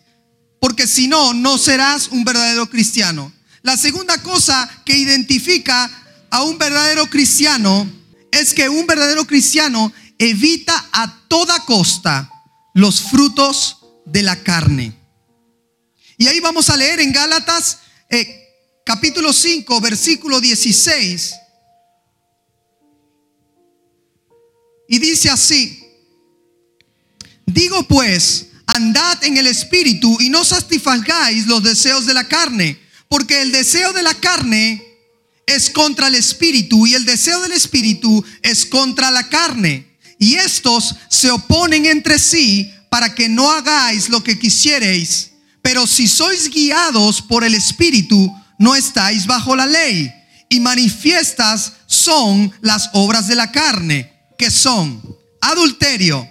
porque 0.60 0.88
si 0.88 1.08
no, 1.08 1.34
no 1.34 1.58
serás 1.58 2.10
un 2.10 2.24
verdadero 2.24 2.70
cristiano. 2.70 3.32
La 3.62 3.78
segunda 3.78 4.22
cosa 4.24 4.70
que 4.86 4.98
identifica 4.98 6.01
a 6.32 6.44
un 6.44 6.58
verdadero 6.58 7.08
cristiano 7.08 7.88
es 8.32 8.54
que 8.54 8.70
un 8.70 8.88
verdadero 8.88 9.28
cristiano 9.28 9.94
evita 10.18 10.90
a 10.94 11.28
toda 11.28 11.66
costa 11.66 12.32
los 12.74 13.02
frutos 13.02 13.78
de 14.06 14.24
la 14.24 14.42
carne. 14.42 14.98
Y 16.18 16.28
ahí 16.28 16.40
vamos 16.40 16.70
a 16.70 16.78
leer 16.78 17.02
en 17.02 17.12
Gálatas 17.12 17.80
eh, 18.10 18.82
capítulo 18.86 19.34
5, 19.34 19.82
versículo 19.82 20.40
16. 20.40 21.34
Y 24.88 25.00
dice 25.00 25.30
así, 25.30 25.84
digo 27.46 27.84
pues, 27.84 28.48
andad 28.68 29.22
en 29.24 29.38
el 29.38 29.48
espíritu 29.48 30.18
y 30.22 30.30
no 30.30 30.46
satisfagáis 30.46 31.48
los 31.48 31.62
deseos 31.62 32.06
de 32.06 32.14
la 32.14 32.28
carne, 32.28 32.80
porque 33.10 33.42
el 33.42 33.52
deseo 33.52 33.92
de 33.92 34.04
la 34.04 34.14
carne 34.14 34.91
es 35.46 35.70
contra 35.70 36.08
el 36.08 36.16
espíritu 36.16 36.88
y 36.88 36.94
el 36.94 37.06
deseo 37.06 37.42
del 37.42 37.52
espíritu 37.54 38.24
es 38.42 38.66
contra 38.66 39.12
la 39.12 39.30
carne. 39.30 39.98
Y 40.20 40.36
estos 40.36 40.96
se 41.10 41.32
oponen 41.32 41.86
entre 41.86 42.20
sí 42.20 42.72
para 42.90 43.16
que 43.16 43.28
no 43.28 43.52
hagáis 43.52 44.10
lo 44.10 44.24
que 44.24 44.38
quisiereis. 44.38 45.32
Pero 45.62 45.88
si 45.88 46.08
sois 46.08 46.50
guiados 46.50 47.22
por 47.22 47.44
el 47.44 47.54
espíritu, 47.54 48.34
no 48.60 48.76
estáis 48.76 49.26
bajo 49.26 49.56
la 49.56 49.66
ley. 49.66 50.12
Y 50.50 50.60
manifiestas 50.60 51.74
son 51.88 52.52
las 52.62 52.90
obras 52.94 53.28
de 53.28 53.36
la 53.36 53.52
carne, 53.52 54.12
que 54.38 54.52
son 54.52 55.02
adulterio, 55.42 56.28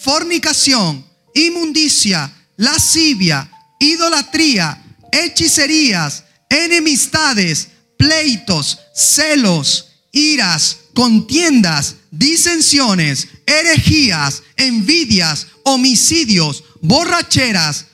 fornicación, 0.00 1.04
inmundicia, 1.34 2.32
lascivia, 2.56 3.50
idolatría, 3.78 4.82
hechicerías, 5.12 6.24
enemistades, 6.48 7.68
pleitos, 8.04 8.80
celos, 8.94 9.86
iras, 10.12 10.76
contiendas, 10.92 11.96
disensiones, 12.10 13.28
herejías, 13.46 14.42
envidias, 14.58 15.46
homicidios, 15.62 16.64
borracheras, 16.82 17.86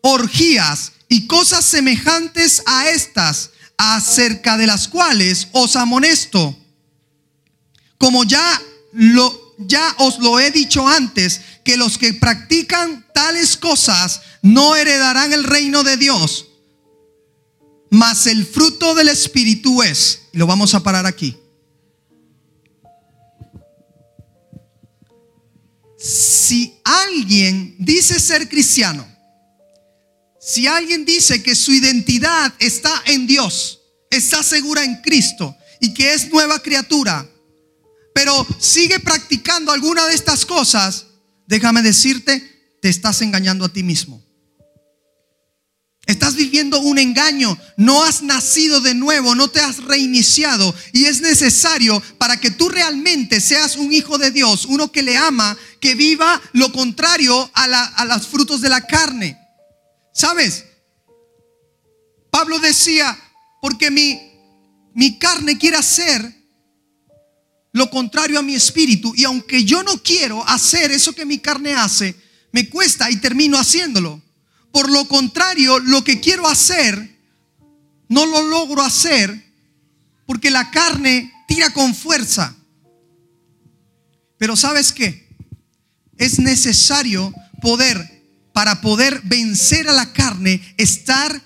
orgías 0.00 0.92
y 1.08 1.26
cosas 1.26 1.64
semejantes 1.64 2.62
a 2.66 2.88
estas, 2.90 3.50
acerca 3.76 4.56
de 4.56 4.68
las 4.68 4.86
cuales 4.86 5.48
os 5.50 5.74
amonesto. 5.74 6.56
Como 7.98 8.22
ya 8.22 8.62
lo 8.92 9.50
ya 9.58 9.94
os 9.98 10.20
lo 10.20 10.38
he 10.38 10.52
dicho 10.52 10.86
antes, 10.86 11.40
que 11.64 11.76
los 11.76 11.98
que 11.98 12.14
practican 12.14 13.04
tales 13.12 13.56
cosas 13.56 14.22
no 14.40 14.76
heredarán 14.76 15.32
el 15.32 15.44
reino 15.44 15.82
de 15.82 15.96
Dios. 15.96 16.49
Mas 17.90 18.28
el 18.28 18.46
fruto 18.46 18.94
del 18.94 19.08
Espíritu 19.08 19.82
es, 19.82 20.22
y 20.32 20.38
lo 20.38 20.46
vamos 20.46 20.74
a 20.74 20.82
parar 20.82 21.06
aquí. 21.06 21.36
Si 25.98 26.80
alguien 26.84 27.74
dice 27.78 28.18
ser 28.20 28.48
cristiano, 28.48 29.06
si 30.40 30.66
alguien 30.66 31.04
dice 31.04 31.42
que 31.42 31.54
su 31.54 31.72
identidad 31.72 32.54
está 32.60 33.02
en 33.06 33.26
Dios, 33.26 33.80
está 34.08 34.42
segura 34.42 34.82
en 34.84 35.02
Cristo 35.02 35.54
y 35.80 35.92
que 35.92 36.14
es 36.14 36.30
nueva 36.30 36.62
criatura, 36.62 37.28
pero 38.14 38.46
sigue 38.58 39.00
practicando 39.00 39.72
alguna 39.72 40.06
de 40.06 40.14
estas 40.14 40.46
cosas, 40.46 41.06
déjame 41.46 41.82
decirte, 41.82 42.78
te 42.80 42.88
estás 42.88 43.20
engañando 43.20 43.64
a 43.64 43.72
ti 43.72 43.82
mismo. 43.82 44.24
Viviendo 46.36 46.80
un 46.80 46.98
engaño, 46.98 47.56
no 47.76 48.04
has 48.04 48.22
nacido 48.22 48.80
de 48.80 48.94
nuevo, 48.94 49.34
no 49.34 49.48
te 49.48 49.60
has 49.60 49.78
reiniciado 49.84 50.74
y 50.92 51.04
es 51.04 51.20
necesario 51.20 52.02
para 52.18 52.38
que 52.38 52.50
tú 52.50 52.68
realmente 52.68 53.40
seas 53.40 53.76
un 53.76 53.92
hijo 53.92 54.18
de 54.18 54.30
Dios, 54.30 54.66
uno 54.66 54.90
que 54.90 55.02
le 55.02 55.16
ama, 55.16 55.56
que 55.80 55.94
viva 55.94 56.40
lo 56.52 56.72
contrario 56.72 57.50
a, 57.54 58.04
los 58.04 58.26
frutos 58.26 58.60
de 58.60 58.68
la 58.68 58.86
carne. 58.86 59.38
¿Sabes? 60.12 60.64
Pablo 62.30 62.58
decía, 62.58 63.18
porque 63.60 63.90
mi, 63.90 64.20
mi 64.94 65.18
carne 65.18 65.58
quiere 65.58 65.76
hacer 65.76 66.40
lo 67.72 67.88
contrario 67.90 68.38
a 68.38 68.42
mi 68.42 68.54
espíritu 68.54 69.12
y 69.16 69.24
aunque 69.24 69.64
yo 69.64 69.82
no 69.82 70.02
quiero 70.02 70.46
hacer 70.48 70.90
eso 70.90 71.12
que 71.12 71.24
mi 71.24 71.38
carne 71.38 71.74
hace, 71.74 72.16
me 72.52 72.68
cuesta 72.68 73.10
y 73.10 73.16
termino 73.16 73.58
haciéndolo. 73.58 74.20
Por 74.72 74.90
lo 74.90 75.06
contrario, 75.08 75.78
lo 75.78 76.04
que 76.04 76.20
quiero 76.20 76.48
hacer, 76.48 77.18
no 78.08 78.26
lo 78.26 78.42
logro 78.42 78.82
hacer 78.82 79.50
porque 80.26 80.50
la 80.50 80.70
carne 80.70 81.32
tira 81.48 81.70
con 81.70 81.94
fuerza. 81.94 82.54
Pero 84.38 84.56
¿sabes 84.56 84.92
qué? 84.92 85.28
Es 86.16 86.38
necesario 86.38 87.34
poder, 87.60 88.24
para 88.52 88.80
poder 88.80 89.20
vencer 89.24 89.88
a 89.88 89.92
la 89.92 90.12
carne, 90.12 90.60
estar 90.76 91.42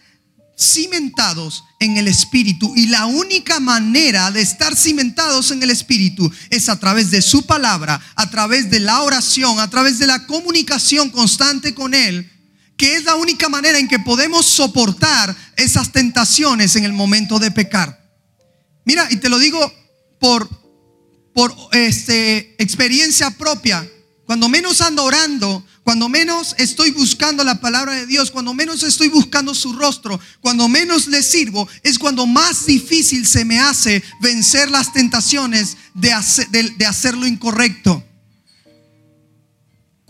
cimentados 0.59 1.65
en 1.81 1.97
el 1.97 2.09
Espíritu. 2.09 2.73
Y 2.77 2.87
la 2.87 3.07
única 3.07 3.59
manera 3.61 4.31
de 4.31 4.43
estar 4.43 4.77
cimentados 4.77 5.51
en 5.51 5.63
el 5.63 5.71
Espíritu 5.71 6.31
es 6.51 6.69
a 6.69 6.79
través 6.79 7.11
de 7.11 7.23
su 7.23 7.47
palabra, 7.47 8.01
a 8.15 8.31
través 8.31 8.71
de 8.71 8.81
la 8.81 9.03
oración, 9.03 9.59
a 9.61 9.71
través 9.71 9.99
de 9.99 10.07
la 10.07 10.27
comunicación 10.27 11.11
constante 11.11 11.75
con 11.75 11.95
Él, 11.95 12.31
que 12.77 12.97
es 12.97 13.05
la 13.05 13.15
única 13.15 13.49
manera 13.49 13.79
en 13.79 13.89
que 13.89 13.99
podemos 13.99 14.47
soportar 14.47 15.35
esas 15.57 15.93
tentaciones 15.93 16.77
en 16.77 16.85
el 16.85 16.93
momento 16.93 17.39
de 17.39 17.51
pecar. 17.51 18.05
Mira, 18.85 19.07
y 19.11 19.17
te 19.17 19.29
lo 19.29 19.39
digo 19.39 19.73
por, 20.19 20.49
por 21.33 21.55
este, 21.73 22.55
experiencia 22.63 23.31
propia. 23.31 23.89
Cuando 24.27 24.49
menos 24.49 24.81
ando 24.81 25.05
orando, 25.05 25.65
cuando 25.85 26.09
menos 26.09 26.55
estoy 26.57 26.91
buscando 26.93 27.45
la 27.45 27.61
palabra 27.61 27.93
de 27.93 28.07
Dios, 28.07 28.31
cuando 28.31 28.55
menos 28.55 28.83
estoy 28.83 29.09
buscando 29.09 29.55
su 29.55 29.75
rostro, 29.75 30.19
cuando 30.41 30.67
menos 30.67 31.07
le 31.09 31.23
sirvo, 31.23 31.69
es 31.83 31.99
cuando 31.99 32.27
más 32.27 32.65
difícil 32.65 33.27
se 33.27 33.45
me 33.45 33.61
hace 33.61 34.03
vencer 34.21 34.71
las 34.71 34.95
tentaciones 34.95 35.77
de, 35.93 36.13
hacer, 36.15 36.49
de, 36.49 37.29
incorrecto. 37.29 38.03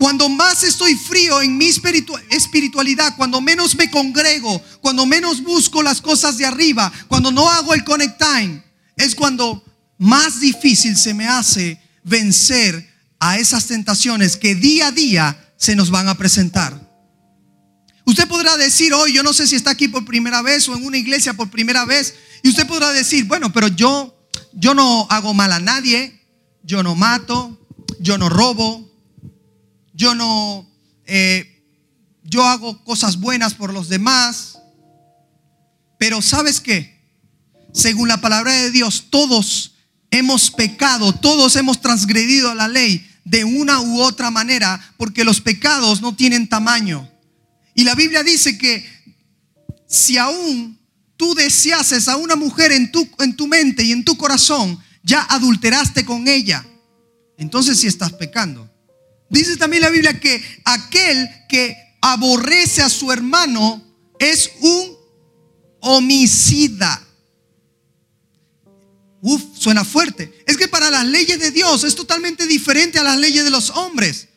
Cuando 0.05 0.29
más 0.29 0.61
estoy 0.61 0.93
frío 0.93 1.41
en 1.41 1.57
mi 1.57 1.65
espiritualidad, 1.65 3.15
cuando 3.17 3.41
menos 3.41 3.75
me 3.75 3.89
congrego, 3.89 4.61
cuando 4.79 5.07
menos 5.07 5.41
busco 5.41 5.81
las 5.81 5.99
cosas 5.99 6.37
de 6.37 6.45
arriba, 6.45 6.93
cuando 7.07 7.31
no 7.31 7.49
hago 7.49 7.73
el 7.73 7.83
connect 7.83 8.21
time, 8.21 8.63
es 8.97 9.15
cuando 9.15 9.65
más 9.97 10.39
difícil 10.39 10.95
se 10.95 11.15
me 11.15 11.27
hace 11.27 11.81
vencer 12.03 12.87
a 13.19 13.39
esas 13.39 13.65
tentaciones 13.65 14.37
que 14.37 14.53
día 14.53 14.89
a 14.89 14.91
día 14.91 15.53
se 15.57 15.75
nos 15.75 15.89
van 15.89 16.07
a 16.07 16.13
presentar. 16.13 16.79
Usted 18.05 18.27
podrá 18.27 18.57
decir 18.57 18.93
hoy, 18.93 19.11
yo 19.11 19.23
no 19.23 19.33
sé 19.33 19.47
si 19.47 19.55
está 19.55 19.71
aquí 19.71 19.87
por 19.87 20.05
primera 20.05 20.43
vez 20.43 20.69
o 20.69 20.75
en 20.75 20.85
una 20.85 20.99
iglesia 20.99 21.33
por 21.33 21.49
primera 21.49 21.83
vez, 21.83 22.13
y 22.43 22.49
usted 22.49 22.67
podrá 22.67 22.91
decir, 22.91 23.25
bueno, 23.25 23.51
pero 23.51 23.69
yo, 23.69 24.15
yo 24.53 24.75
no 24.75 25.07
hago 25.09 25.33
mal 25.33 25.51
a 25.51 25.59
nadie, 25.59 26.21
yo 26.61 26.83
no 26.83 26.93
mato, 26.93 27.59
yo 27.99 28.19
no 28.19 28.29
robo, 28.29 28.84
yo 29.95 30.13
no, 30.13 30.69
eh, 31.05 31.63
yo 32.23 32.45
hago 32.45 32.83
cosas 32.83 33.19
buenas 33.19 33.53
por 33.53 33.73
los 33.73 33.89
demás. 33.89 34.59
Pero 35.97 36.21
¿sabes 36.21 36.59
qué? 36.59 37.01
Según 37.73 38.07
la 38.07 38.21
palabra 38.21 38.51
de 38.51 38.71
Dios, 38.71 39.05
todos 39.09 39.75
hemos 40.11 40.51
pecado, 40.51 41.13
todos 41.13 41.55
hemos 41.55 41.81
transgredido 41.81 42.53
la 42.53 42.67
ley 42.67 43.09
de 43.23 43.43
una 43.43 43.81
u 43.81 44.01
otra 44.01 44.29
manera, 44.29 44.93
porque 44.97 45.23
los 45.23 45.41
pecados 45.41 46.01
no 46.01 46.15
tienen 46.15 46.47
tamaño. 46.47 47.09
Y 47.73 47.83
la 47.83 47.95
Biblia 47.95 48.23
dice 48.23 48.57
que 48.57 48.85
si 49.87 50.17
aún 50.17 50.77
tú 51.17 51.33
deseases 51.35 52.07
a 52.07 52.17
una 52.17 52.35
mujer 52.35 52.71
en 52.71 52.91
tu, 52.91 53.07
en 53.19 53.35
tu 53.35 53.47
mente 53.47 53.83
y 53.83 53.91
en 53.91 54.03
tu 54.03 54.15
corazón, 54.17 54.79
ya 55.03 55.23
adulteraste 55.23 56.05
con 56.05 56.27
ella. 56.27 56.65
Entonces 57.37 57.79
si 57.79 57.87
estás 57.87 58.13
pecando. 58.13 58.74
Dice 59.35 59.57
también 59.57 59.83
la 59.83 59.89
Biblia 59.89 60.17
que 60.17 60.41
aquel 60.63 61.29
que 61.49 61.75
aborrece 61.99 62.81
a 62.81 62.87
su 62.87 63.11
hermano 63.11 63.83
es 64.17 64.49
un 64.61 64.97
homicida. 65.81 67.05
Uf, 69.21 69.41
suena 69.59 69.83
fuerte. 69.83 70.33
Es 70.47 70.55
que 70.55 70.69
para 70.69 70.89
las 70.89 71.05
leyes 71.05 71.37
de 71.37 71.51
Dios 71.51 71.83
es 71.83 71.95
totalmente 71.95 72.47
diferente 72.47 72.97
a 72.97 73.03
las 73.03 73.17
leyes 73.17 73.43
de 73.43 73.49
los 73.49 73.71
hombres. 73.71 74.29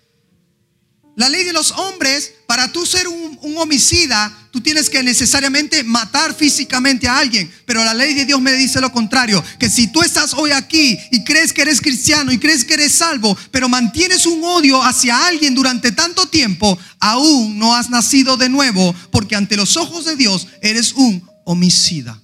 La 1.14 1.28
ley 1.28 1.44
de 1.44 1.52
los 1.52 1.70
hombres, 1.70 2.34
para 2.48 2.72
tú 2.72 2.87
ser 2.87 3.06
un, 3.06 3.38
un, 3.42 3.58
homicida, 3.58 4.34
tú 4.50 4.62
tienes 4.62 4.88
que 4.88 5.02
necesariamente 5.02 5.84
matar 5.84 6.34
físicamente 6.34 7.06
a 7.06 7.18
alguien. 7.18 7.52
Pero 7.66 7.84
la 7.84 7.92
ley 7.92 8.14
de 8.14 8.24
Dios 8.24 8.40
me 8.40 8.54
dice 8.54 8.80
lo 8.80 8.90
contrario, 8.90 9.44
que 9.58 9.68
si 9.68 9.88
tú 9.88 10.00
estás 10.00 10.32
hoy 10.32 10.52
aquí 10.52 10.98
y 11.11 11.24
crees 11.24 11.52
que 11.52 11.61
eres 11.61 11.82
cristiano 11.82 12.32
y 12.32 12.38
crees 12.38 12.64
que 12.64 12.72
eres 12.72 12.94
salvo, 12.94 13.37
pero 13.50 13.68
mantienes 13.68 14.24
un 14.24 14.42
odio 14.42 14.82
hacia 14.82 15.26
alguien 15.26 15.54
durante 15.54 15.92
tanto 15.92 16.26
tiempo, 16.26 16.78
aún 17.00 17.58
no 17.58 17.74
has 17.74 17.90
nacido 17.90 18.38
de 18.38 18.48
nuevo, 18.48 18.94
porque 19.11 19.37
ante 19.37 19.54
los 19.54 19.76
ojos 19.76 20.06
de 20.06 20.16
Dios 20.16 20.46
eres 20.62 20.94
un 20.94 21.22
homicida. 21.44 22.18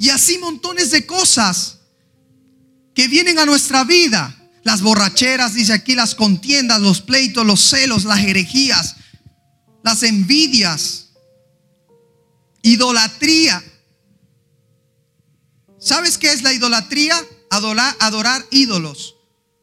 Y 0.00 0.08
así 0.08 0.36
montones 0.38 0.90
de 0.90 1.06
cosas 1.06 1.78
que 2.92 3.06
vienen 3.06 3.38
a 3.38 3.46
nuestra 3.46 3.84
vida. 3.84 4.36
Las 4.66 4.82
borracheras, 4.82 5.54
dice 5.54 5.72
aquí, 5.72 5.94
las 5.94 6.16
contiendas, 6.16 6.80
los 6.80 7.00
pleitos, 7.00 7.46
los 7.46 7.60
celos, 7.60 8.04
las 8.04 8.18
herejías, 8.18 8.96
las 9.84 10.02
envidias, 10.02 11.10
idolatría. 12.62 13.62
¿Sabes 15.78 16.18
qué 16.18 16.32
es 16.32 16.42
la 16.42 16.52
idolatría? 16.52 17.16
Adorar, 17.48 17.94
adorar 18.00 18.44
ídolos. 18.50 19.14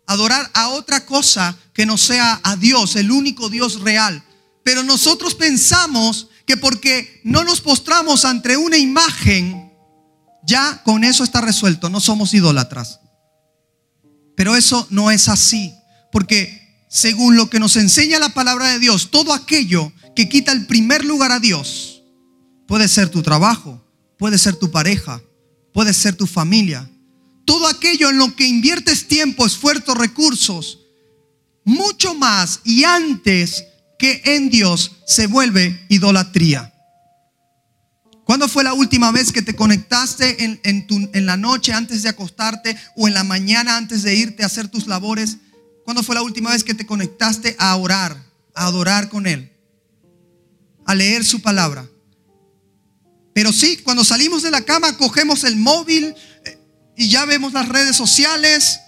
Adorar 0.08 0.50
a 0.54 0.70
otra 0.70 1.06
cosa 1.06 1.58
que 1.74 1.86
no 1.86 1.98
sea 1.98 2.40
a 2.42 2.56
Dios, 2.56 2.96
el 2.96 3.12
único 3.12 3.50
Dios 3.50 3.82
real. 3.82 4.24
Pero 4.64 4.84
nosotros 4.84 5.36
pensamos 5.36 6.30
que 6.46 6.56
porque 6.56 7.20
no 7.26 7.44
nos 7.44 7.60
postramos 7.60 8.24
ante 8.24 8.56
una 8.56 8.78
imagen, 8.78 9.70
ya 10.48 10.82
con 10.86 11.04
eso 11.04 11.26
está 11.26 11.42
resuelto, 11.42 11.90
no 11.90 12.00
somos 12.00 12.34
idólatras. 12.34 13.02
Pero 14.36 14.56
eso 14.56 14.88
no 14.90 15.12
es 15.12 15.30
así, 15.30 15.74
porque 16.12 16.86
según 16.90 17.36
lo 17.36 17.50
que 17.50 17.60
nos 17.60 17.76
enseña 17.76 18.20
la 18.20 18.30
palabra 18.30 18.70
de 18.70 18.80
Dios, 18.80 19.10
todo 19.12 19.34
aquello 19.34 19.92
que 20.16 20.30
quita 20.30 20.52
el 20.52 20.66
primer 20.66 21.06
lugar 21.06 21.32
a 21.32 21.40
Dios, 21.40 22.04
puede 22.68 22.88
ser 22.88 23.10
tu 23.10 23.22
trabajo, 23.22 23.84
puede 24.18 24.38
ser 24.38 24.56
tu 24.56 24.72
pareja, 24.72 25.22
puede 25.74 25.94
ser 25.94 26.16
tu 26.16 26.28
familia, 26.28 26.90
todo 27.46 27.68
aquello 27.68 28.10
en 28.10 28.18
lo 28.18 28.36
que 28.36 28.48
inviertes 28.48 29.08
tiempo, 29.08 29.46
esfuerzo, 29.46 29.94
recursos, 29.94 30.80
mucho 31.66 32.14
más 32.14 32.60
y 32.64 32.84
antes 32.84 33.66
que 33.98 34.22
en 34.26 34.50
Dios 34.50 34.92
se 35.06 35.28
vuelve 35.28 35.86
idolatría. 35.90 36.73
¿Cuándo 38.26 38.48
fue 38.48 38.64
la 38.64 38.74
última 38.74 39.12
vez 39.12 39.32
que 39.32 39.42
te 39.42 39.56
conectaste 39.56 40.46
en, 40.46 40.60
en, 40.64 41.26
la 41.26 41.36
noche 41.36 41.74
antes 41.74 42.04
de 42.04 42.10
acostarte 42.10 42.78
o 42.96 43.08
en 43.08 43.14
la 43.14 43.24
mañana 43.24 43.76
antes 43.76 44.04
de 44.04 44.16
irte 44.16 44.44
a 44.44 44.46
hacer 44.46 44.70
tus 44.70 44.88
labores? 44.88 45.38
¿Cuándo 45.84 46.04
fue 46.04 46.16
la 46.16 46.22
última 46.22 46.52
vez 46.52 46.64
que 46.64 46.74
te 46.74 46.86
conectaste 46.86 47.56
a 47.60 47.76
orar, 47.76 48.18
a 48.56 48.68
adorar 48.68 49.10
con 49.10 49.28
Él, 49.28 49.52
a 50.86 50.96
leer 50.96 51.26
su 51.26 51.42
palabra? 51.42 51.86
Pero 53.34 53.52
sí, 53.52 53.78
cuando 53.78 54.06
salimos 54.06 54.42
de 54.42 54.52
la 54.52 54.62
cama, 54.62 54.96
cogemos 54.98 55.44
el 55.44 55.58
móvil 55.58 56.16
eh, 56.46 56.60
y 56.96 57.10
ya 57.10 57.26
vemos 57.26 57.52
las 57.52 57.68
redes 57.68 57.98
sociales, 57.98 58.80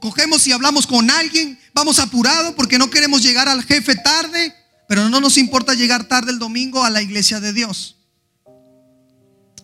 cogemos 0.00 0.44
y 0.48 0.52
hablamos 0.52 0.88
con 0.88 1.08
alguien, 1.08 1.56
vamos 1.72 2.00
apurados 2.00 2.54
porque 2.56 2.78
no 2.78 2.90
queremos 2.90 3.22
llegar 3.22 3.48
al 3.48 3.62
jefe 3.62 3.94
tarde, 3.94 4.52
pero 4.88 5.08
no 5.08 5.20
nos 5.20 5.38
importa 5.38 5.74
llegar 5.74 6.08
tarde 6.08 6.32
el 6.32 6.40
domingo 6.40 6.82
a 6.82 6.90
la 6.90 7.00
iglesia 7.00 7.38
de 7.38 7.52
Dios 7.52 7.95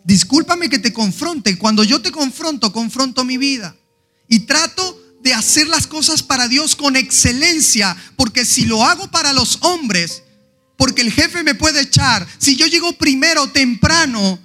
discúlpame 0.05 0.69
que 0.69 0.79
te 0.79 0.93
confronte. 0.93 1.57
Cuando 1.59 1.85
yo 1.85 2.01
te 2.01 2.11
confronto, 2.11 2.73
confronto 2.73 3.25
mi 3.25 3.39
vida. 3.39 3.77
Y 4.29 4.41
trato 4.41 4.99
de 5.23 5.35
hacer 5.35 5.69
las 5.69 5.87
cosas 5.87 6.23
para 6.23 6.49
Dios 6.49 6.77
con 6.77 6.97
excelencia. 6.97 7.97
Porque 8.17 8.45
si 8.45 8.65
lo 8.65 8.85
hago 8.85 9.11
para 9.11 9.33
los 9.33 9.59
hombres, 9.63 10.23
porque 10.77 11.03
el 11.03 11.13
jefe 11.13 11.43
me 11.43 11.55
puede 11.55 11.81
echar. 11.81 12.27
Si 12.39 12.57
yo 12.57 12.67
llego 12.67 12.93
primero, 12.95 13.49
temprano, 13.49 14.39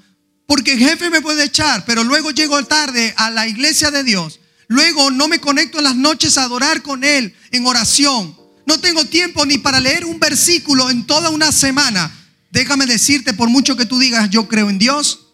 porque 0.45 0.73
el 0.73 0.79
jefe 0.79 1.09
me 1.09 1.21
puede 1.21 1.43
echar, 1.45 1.83
pero 1.85 2.03
luego 2.03 2.31
llego 2.31 2.63
tarde 2.65 3.13
a 3.17 3.29
la 3.29 3.47
iglesia 3.47 3.91
de 3.91 4.03
Dios. 4.03 4.39
Luego 4.67 5.11
no 5.11 5.27
me 5.27 5.39
conecto 5.39 5.77
en 5.77 5.85
las 5.85 5.95
noches 5.95 6.37
a 6.37 6.43
adorar 6.43 6.81
con 6.81 7.03
Él 7.03 7.35
en 7.51 7.65
oración. 7.65 8.35
No 8.65 8.79
tengo 8.79 9.05
tiempo 9.05 9.45
ni 9.45 9.57
para 9.57 9.79
leer 9.79 10.05
un 10.05 10.19
versículo 10.19 10.89
en 10.89 11.05
toda 11.05 11.29
una 11.29 11.51
semana. 11.51 12.11
Déjame 12.51 12.85
decirte, 12.85 13.33
por 13.33 13.49
mucho 13.49 13.75
que 13.75 13.85
tú 13.85 13.97
digas, 13.97 14.29
yo 14.29 14.47
creo 14.47 14.69
en 14.69 14.77
Dios, 14.77 15.26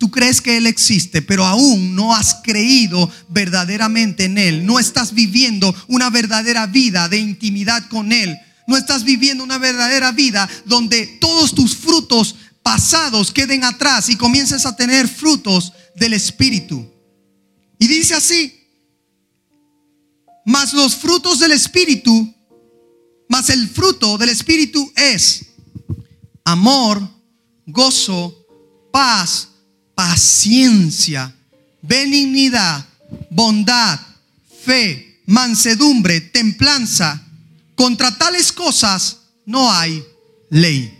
Tú 0.00 0.10
crees 0.10 0.40
que 0.40 0.56
Él 0.56 0.66
existe, 0.66 1.20
pero 1.20 1.44
aún 1.44 1.94
no 1.94 2.14
has 2.14 2.36
creído 2.42 3.10
verdaderamente 3.28 4.24
en 4.24 4.38
Él. 4.38 4.64
No 4.64 4.78
estás 4.78 5.12
viviendo 5.12 5.74
una 5.88 6.08
verdadera 6.08 6.66
vida 6.66 7.06
de 7.10 7.18
intimidad 7.18 7.86
con 7.90 8.10
Él. 8.10 8.34
No 8.66 8.78
estás 8.78 9.04
viviendo 9.04 9.44
una 9.44 9.58
verdadera 9.58 10.10
vida 10.10 10.48
donde 10.64 11.06
todos 11.20 11.54
tus 11.54 11.76
frutos 11.76 12.34
pasados 12.62 13.30
queden 13.30 13.62
atrás 13.62 14.08
y 14.08 14.16
comiences 14.16 14.64
a 14.64 14.74
tener 14.74 15.06
frutos 15.06 15.74
del 15.94 16.14
Espíritu. 16.14 16.90
Y 17.78 17.86
dice 17.86 18.14
así, 18.14 18.58
mas 20.46 20.72
los 20.72 20.96
frutos 20.96 21.40
del 21.40 21.52
Espíritu 21.52 22.34
Mas 23.28 23.50
el 23.50 23.68
fruto 23.68 24.16
del 24.16 24.30
Espíritu 24.30 24.90
es 24.96 25.44
amor, 26.42 27.00
gozo, 27.66 28.34
paz, 28.90 29.49
paciencia, 30.00 31.30
benignidad, 31.82 32.86
bondad, 33.28 34.00
fe, 34.64 35.20
mansedumbre, 35.26 36.22
templanza. 36.22 37.22
Contra 37.74 38.16
tales 38.16 38.50
cosas 38.50 39.18
no 39.44 39.70
hay 39.70 40.02
ley. 40.48 40.90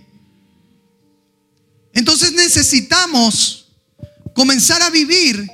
Entonces 1.94 2.34
necesitamos 2.34 3.68
comenzar 4.34 4.82
a 4.82 4.90
vivir 4.90 5.50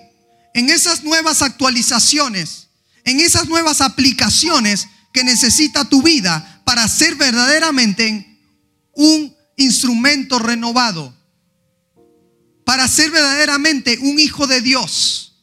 en 0.52 0.68
esas 0.68 1.04
nuevas 1.04 1.40
actualizaciones, 1.40 2.66
en 3.04 3.20
esas 3.20 3.46
nuevas 3.46 3.80
aplicaciones 3.80 4.88
que 5.12 5.22
necesita 5.22 5.88
tu 5.88 6.02
vida 6.02 6.62
para 6.64 6.88
ser 6.88 7.14
verdaderamente 7.14 8.40
un 8.92 9.32
instrumento 9.56 10.40
renovado, 10.40 11.15
para 12.66 12.88
ser 12.88 13.12
verdaderamente 13.12 13.96
un 14.02 14.18
hijo 14.18 14.48
de 14.48 14.61
Dios. 14.61 15.37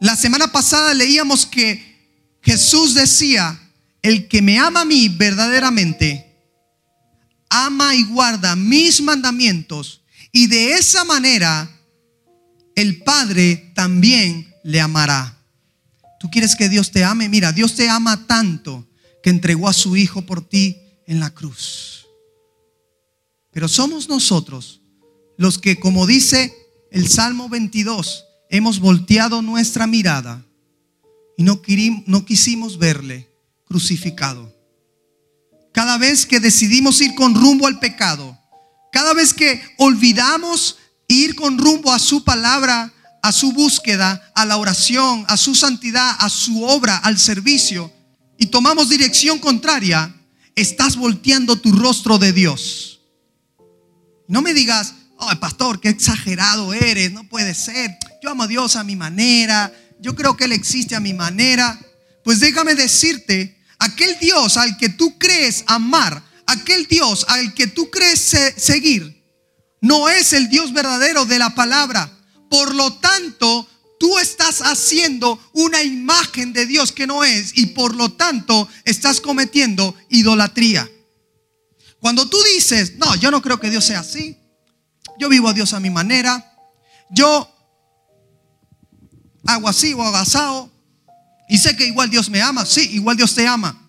La 0.00 0.16
semana 0.16 0.50
pasada 0.50 0.94
leíamos 0.94 1.44
que 1.44 2.38
Jesús 2.42 2.94
decía, 2.94 3.60
el 4.00 4.26
que 4.26 4.40
me 4.40 4.58
ama 4.58 4.80
a 4.80 4.84
mí 4.86 5.10
verdaderamente, 5.10 6.42
ama 7.50 7.94
y 7.94 8.04
guarda 8.04 8.56
mis 8.56 9.02
mandamientos 9.02 10.00
y 10.32 10.46
de 10.46 10.72
esa 10.72 11.04
manera 11.04 11.70
el 12.74 13.02
Padre 13.02 13.72
también 13.74 14.54
le 14.64 14.80
amará. 14.80 15.38
¿Tú 16.18 16.30
quieres 16.30 16.56
que 16.56 16.70
Dios 16.70 16.90
te 16.90 17.04
ame? 17.04 17.28
Mira, 17.28 17.52
Dios 17.52 17.74
te 17.74 17.90
ama 17.90 18.26
tanto 18.26 18.88
que 19.22 19.28
entregó 19.28 19.68
a 19.68 19.74
su 19.74 19.96
Hijo 19.96 20.24
por 20.24 20.48
ti 20.48 20.78
en 21.06 21.20
la 21.20 21.28
cruz. 21.28 22.03
Pero 23.54 23.68
somos 23.68 24.08
nosotros 24.08 24.82
los 25.38 25.58
que, 25.58 25.78
como 25.78 26.06
dice 26.06 26.52
el 26.90 27.08
Salmo 27.08 27.48
22, 27.48 28.24
hemos 28.50 28.80
volteado 28.80 29.42
nuestra 29.42 29.86
mirada 29.86 30.44
y 31.36 31.44
no, 31.44 31.62
no 32.06 32.24
quisimos 32.24 32.78
verle 32.78 33.30
crucificado. 33.64 34.52
Cada 35.72 35.98
vez 35.98 36.26
que 36.26 36.40
decidimos 36.40 37.00
ir 37.00 37.14
con 37.14 37.34
rumbo 37.34 37.66
al 37.66 37.78
pecado, 37.78 38.38
cada 38.92 39.14
vez 39.14 39.32
que 39.32 39.60
olvidamos 39.78 40.78
ir 41.08 41.34
con 41.34 41.58
rumbo 41.58 41.92
a 41.92 41.98
su 41.98 42.22
palabra, 42.22 42.92
a 43.22 43.32
su 43.32 43.52
búsqueda, 43.52 44.32
a 44.34 44.44
la 44.44 44.56
oración, 44.56 45.24
a 45.28 45.36
su 45.36 45.54
santidad, 45.54 46.16
a 46.18 46.28
su 46.28 46.62
obra, 46.62 46.98
al 46.98 47.18
servicio, 47.18 47.92
y 48.38 48.46
tomamos 48.46 48.88
dirección 48.88 49.38
contraria, 49.38 50.14
estás 50.54 50.96
volteando 50.96 51.56
tu 51.56 51.72
rostro 51.72 52.18
de 52.18 52.32
Dios. 52.32 52.93
No 54.26 54.42
me 54.42 54.54
digas, 54.54 54.94
oh, 55.18 55.30
pastor, 55.40 55.80
qué 55.80 55.90
exagerado 55.90 56.72
eres, 56.72 57.12
no 57.12 57.28
puede 57.28 57.54
ser. 57.54 57.96
Yo 58.22 58.30
amo 58.30 58.44
a 58.44 58.48
Dios 58.48 58.76
a 58.76 58.84
mi 58.84 58.96
manera, 58.96 59.72
yo 60.00 60.14
creo 60.14 60.36
que 60.36 60.44
Él 60.44 60.52
existe 60.52 60.94
a 60.94 61.00
mi 61.00 61.14
manera. 61.14 61.78
Pues 62.22 62.40
déjame 62.40 62.74
decirte 62.74 63.58
aquel 63.78 64.18
Dios 64.18 64.56
al 64.56 64.76
que 64.76 64.88
tú 64.88 65.18
crees 65.18 65.64
amar, 65.66 66.22
aquel 66.46 66.86
Dios 66.86 67.26
al 67.28 67.52
que 67.54 67.66
tú 67.66 67.90
crees 67.90 68.34
seguir, 68.56 69.22
no 69.80 70.08
es 70.08 70.32
el 70.32 70.48
Dios 70.48 70.72
verdadero 70.72 71.26
de 71.26 71.38
la 71.38 71.54
palabra. 71.54 72.10
Por 72.48 72.74
lo 72.74 72.94
tanto, 72.94 73.68
tú 73.98 74.18
estás 74.18 74.62
haciendo 74.62 75.38
una 75.52 75.82
imagen 75.82 76.54
de 76.54 76.64
Dios 76.64 76.92
que 76.92 77.06
no 77.06 77.24
es 77.24 77.52
y 77.54 77.66
por 77.66 77.94
lo 77.94 78.12
tanto 78.12 78.66
estás 78.84 79.20
cometiendo 79.20 79.94
idolatría. 80.08 80.90
Cuando 82.04 82.28
tú 82.28 82.36
dices, 82.54 82.98
no, 82.98 83.16
yo 83.16 83.30
no 83.30 83.40
creo 83.40 83.58
que 83.58 83.70
Dios 83.70 83.82
sea 83.86 84.00
así, 84.00 84.36
yo 85.18 85.30
vivo 85.30 85.48
a 85.48 85.54
Dios 85.54 85.72
a 85.72 85.80
mi 85.80 85.88
manera, 85.88 86.54
yo 87.08 87.50
hago 89.46 89.66
así 89.66 89.94
o 89.94 90.02
hago 90.02 90.16
asado, 90.16 90.70
y 91.48 91.56
sé 91.56 91.74
que 91.74 91.86
igual 91.86 92.10
Dios 92.10 92.28
me 92.28 92.42
ama, 92.42 92.66
sí, 92.66 92.90
igual 92.92 93.16
Dios 93.16 93.34
te 93.34 93.46
ama. 93.46 93.88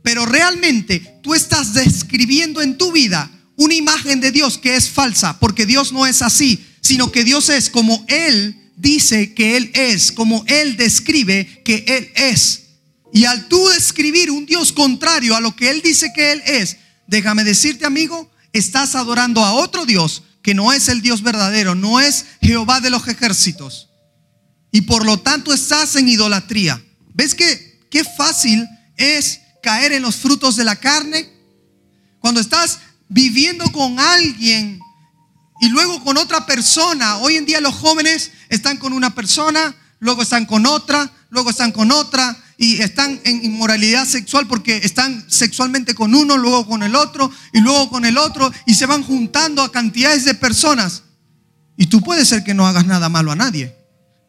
Pero 0.00 0.26
realmente 0.26 1.18
tú 1.24 1.34
estás 1.34 1.74
describiendo 1.74 2.62
en 2.62 2.78
tu 2.78 2.92
vida 2.92 3.28
una 3.56 3.74
imagen 3.74 4.20
de 4.20 4.30
Dios 4.30 4.56
que 4.56 4.76
es 4.76 4.88
falsa, 4.88 5.40
porque 5.40 5.66
Dios 5.66 5.92
no 5.92 6.06
es 6.06 6.22
así, 6.22 6.64
sino 6.80 7.10
que 7.10 7.24
Dios 7.24 7.48
es 7.48 7.68
como 7.68 8.04
Él 8.06 8.70
dice 8.76 9.34
que 9.34 9.56
Él 9.56 9.72
es, 9.74 10.12
como 10.12 10.44
Él 10.46 10.76
describe 10.76 11.62
que 11.64 11.84
Él 11.88 12.12
es. 12.14 12.66
Y 13.12 13.24
al 13.24 13.48
tú 13.48 13.68
describir 13.70 14.30
un 14.30 14.46
Dios 14.46 14.72
contrario 14.72 15.34
a 15.34 15.40
lo 15.40 15.56
que 15.56 15.68
Él 15.68 15.82
dice 15.82 16.12
que 16.14 16.30
Él 16.30 16.42
es, 16.46 16.76
déjame 17.10 17.42
decirte 17.42 17.84
amigo, 17.84 18.30
estás 18.52 18.94
adorando 18.94 19.44
a 19.44 19.52
otro 19.52 19.84
Dios 19.84 20.22
que 20.42 20.54
no 20.54 20.72
es 20.72 20.88
el 20.88 21.02
Dios 21.02 21.22
verdadero, 21.22 21.74
no 21.74 22.00
es 22.00 22.24
Jehová 22.40 22.80
de 22.80 22.88
los 22.88 23.06
ejércitos 23.08 23.88
y 24.70 24.82
por 24.82 25.04
lo 25.04 25.18
tanto 25.18 25.52
estás 25.52 25.96
en 25.96 26.08
idolatría. 26.08 26.80
¿Ves 27.12 27.34
que 27.34 27.80
qué 27.90 28.04
fácil 28.04 28.66
es 28.96 29.40
caer 29.60 29.92
en 29.92 30.02
los 30.02 30.16
frutos 30.16 30.54
de 30.54 30.64
la 30.64 30.76
carne? 30.76 31.28
Cuando 32.20 32.40
estás 32.40 32.78
viviendo 33.08 33.64
con 33.72 33.98
alguien 33.98 34.78
y 35.60 35.68
luego 35.68 36.02
con 36.04 36.16
otra 36.16 36.46
persona, 36.46 37.18
hoy 37.18 37.36
en 37.36 37.44
día 37.44 37.60
los 37.60 37.74
jóvenes 37.74 38.30
están 38.48 38.76
con 38.76 38.92
una 38.92 39.14
persona, 39.16 39.74
luego 39.98 40.22
están 40.22 40.46
con 40.46 40.64
otra, 40.64 41.12
luego 41.30 41.50
están 41.50 41.72
con 41.72 41.90
otra 41.90 42.36
y 42.58 42.82
están 42.82 43.20
en 43.24 43.44
inmoralidad 43.44 44.06
sexual 44.06 44.46
porque 44.46 44.76
están 44.76 45.24
sexualmente 45.30 45.94
con 45.94 46.14
uno, 46.14 46.36
luego 46.36 46.66
con 46.66 46.82
el 46.82 46.94
otro 46.94 47.30
y 47.52 47.60
luego 47.60 47.88
con 47.88 48.04
el 48.04 48.18
otro 48.18 48.52
y 48.66 48.74
se 48.74 48.86
van 48.86 49.02
juntando 49.02 49.62
a 49.62 49.72
cantidades 49.72 50.24
de 50.24 50.34
personas. 50.34 51.04
Y 51.76 51.86
tú 51.86 52.02
puedes 52.02 52.28
ser 52.28 52.44
que 52.44 52.52
no 52.52 52.66
hagas 52.66 52.84
nada 52.84 53.08
malo 53.08 53.32
a 53.32 53.36
nadie. 53.36 53.74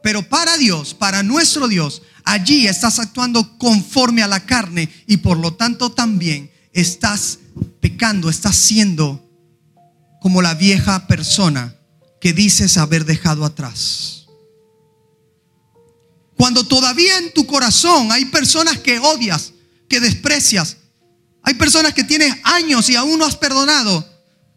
Pero 0.01 0.27
para 0.27 0.57
Dios, 0.57 0.93
para 0.93 1.23
nuestro 1.23 1.67
Dios, 1.67 2.01
allí 2.23 2.67
estás 2.67 2.99
actuando 2.99 3.57
conforme 3.57 4.23
a 4.23 4.27
la 4.27 4.45
carne 4.45 4.89
y 5.07 5.17
por 5.17 5.37
lo 5.37 5.53
tanto 5.53 5.91
también 5.91 6.49
estás 6.71 7.39
pecando, 7.81 8.29
estás 8.29 8.55
siendo 8.55 9.29
como 10.21 10.41
la 10.41 10.53
vieja 10.53 11.07
persona 11.07 11.75
que 12.21 12.31
dices 12.31 12.77
haber 12.77 13.05
dejado 13.05 13.43
atrás. 13.43 14.20
Cuando 16.41 16.65
todavía 16.65 17.19
en 17.19 17.31
tu 17.33 17.45
corazón 17.45 18.11
hay 18.11 18.25
personas 18.25 18.79
que 18.79 18.97
odias, 18.97 19.53
que 19.87 19.99
desprecias, 19.99 20.77
hay 21.43 21.53
personas 21.53 21.93
que 21.93 22.03
tienes 22.03 22.35
años 22.43 22.89
y 22.89 22.95
aún 22.95 23.19
no 23.19 23.25
has 23.25 23.35
perdonado, 23.35 24.03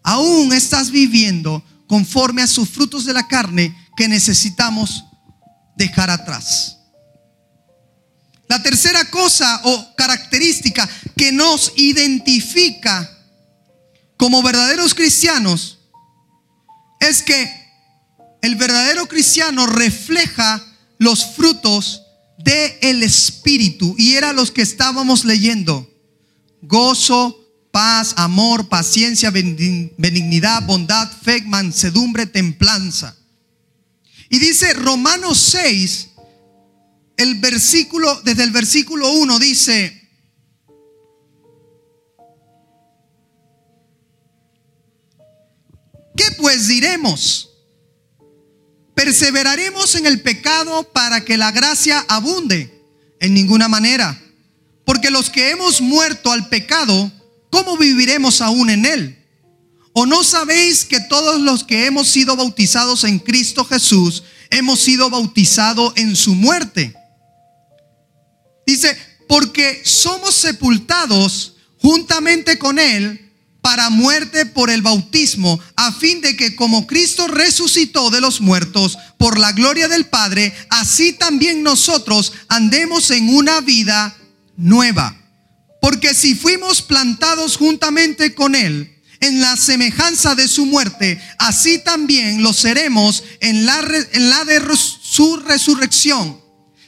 aún 0.02 0.54
estás 0.54 0.90
viviendo 0.90 1.62
conforme 1.86 2.40
a 2.40 2.46
sus 2.46 2.70
frutos 2.70 3.04
de 3.04 3.12
la 3.12 3.28
carne 3.28 3.76
que 3.98 4.08
necesitamos 4.08 5.04
dejar 5.76 6.08
atrás. 6.08 6.78
La 8.48 8.62
tercera 8.62 9.10
cosa 9.10 9.60
o 9.64 9.94
característica 9.94 10.88
que 11.18 11.32
nos 11.32 11.70
identifica 11.76 13.10
como 14.16 14.42
verdaderos 14.42 14.94
cristianos 14.94 15.80
es 17.00 17.22
que 17.22 17.46
el 18.40 18.56
verdadero 18.56 19.04
cristiano 19.06 19.66
refleja 19.66 20.70
los 20.98 21.34
frutos 21.34 22.02
del 22.38 22.72
el 22.80 23.02
Espíritu 23.02 23.94
y 23.98 24.14
era 24.14 24.32
los 24.32 24.50
que 24.50 24.62
estábamos 24.62 25.24
leyendo. 25.24 25.90
Gozo, 26.62 27.40
paz, 27.70 28.14
amor, 28.16 28.68
paciencia, 28.68 29.30
benignidad, 29.30 30.64
bondad, 30.66 31.10
fe, 31.10 31.42
mansedumbre, 31.42 32.26
templanza. 32.26 33.16
Y 34.30 34.38
dice 34.38 34.72
Romanos 34.74 35.38
6, 35.38 36.08
el 37.16 37.36
versículo, 37.36 38.20
desde 38.22 38.44
el 38.44 38.50
versículo 38.50 39.12
1 39.12 39.38
dice, 39.38 40.08
¿qué 46.16 46.24
pues 46.38 46.68
diremos? 46.68 47.53
¿Perseveraremos 48.94 49.94
en 49.96 50.06
el 50.06 50.20
pecado 50.20 50.92
para 50.92 51.24
que 51.24 51.36
la 51.36 51.50
gracia 51.50 52.04
abunde? 52.08 52.70
En 53.20 53.34
ninguna 53.34 53.68
manera. 53.68 54.20
Porque 54.84 55.10
los 55.10 55.30
que 55.30 55.50
hemos 55.50 55.80
muerto 55.80 56.30
al 56.30 56.48
pecado, 56.48 57.10
¿cómo 57.50 57.76
viviremos 57.76 58.40
aún 58.40 58.70
en 58.70 58.86
él? 58.86 59.18
¿O 59.92 60.06
no 60.06 60.24
sabéis 60.24 60.84
que 60.84 61.00
todos 61.00 61.40
los 61.40 61.64
que 61.64 61.86
hemos 61.86 62.08
sido 62.08 62.36
bautizados 62.36 63.04
en 63.04 63.18
Cristo 63.18 63.64
Jesús 63.64 64.24
hemos 64.50 64.80
sido 64.80 65.08
bautizados 65.08 65.92
en 65.96 66.16
su 66.16 66.34
muerte? 66.34 66.94
Dice, 68.66 68.96
porque 69.28 69.82
somos 69.84 70.34
sepultados 70.34 71.56
juntamente 71.78 72.58
con 72.58 72.78
Él 72.78 73.23
para 73.64 73.88
muerte 73.88 74.44
por 74.44 74.68
el 74.68 74.82
bautismo, 74.82 75.58
a 75.74 75.90
fin 75.90 76.20
de 76.20 76.36
que 76.36 76.54
como 76.54 76.86
Cristo 76.86 77.28
resucitó 77.28 78.10
de 78.10 78.20
los 78.20 78.42
muertos 78.42 78.98
por 79.16 79.38
la 79.38 79.52
gloria 79.52 79.88
del 79.88 80.04
Padre, 80.04 80.54
así 80.68 81.14
también 81.14 81.62
nosotros 81.62 82.34
andemos 82.48 83.10
en 83.10 83.34
una 83.34 83.62
vida 83.62 84.14
nueva. 84.58 85.16
Porque 85.80 86.12
si 86.12 86.34
fuimos 86.34 86.82
plantados 86.82 87.56
juntamente 87.56 88.34
con 88.34 88.54
Él 88.54 89.00
en 89.20 89.40
la 89.40 89.56
semejanza 89.56 90.34
de 90.34 90.46
su 90.46 90.66
muerte, 90.66 91.18
así 91.38 91.78
también 91.78 92.42
lo 92.42 92.52
seremos 92.52 93.24
en 93.40 93.64
la, 93.64 93.78
en 94.12 94.28
la 94.28 94.44
de 94.44 94.60
su 94.76 95.38
resurrección. 95.38 96.38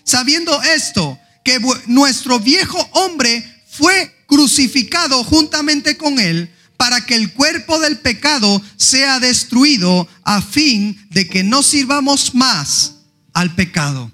Sabiendo 0.05 0.63
esto, 0.63 1.19
que 1.43 1.59
nuestro 1.87 2.39
viejo 2.39 2.87
hombre 2.93 3.63
fue 3.67 4.15
crucificado 4.27 5.25
juntamente 5.25 5.97
con 5.97 6.19
Él 6.21 6.53
para 6.77 7.05
que 7.05 7.15
el 7.15 7.33
cuerpo 7.33 7.79
del 7.81 7.99
pecado 7.99 8.61
sea 8.77 9.21
destruido 9.21 10.09
a 10.23 10.43
fin 10.43 11.07
de 11.11 11.29
que 11.29 11.43
no 11.43 11.63
sirvamos 11.63 12.35
más 12.35 12.97
al 13.33 13.55
pecado. 13.55 14.11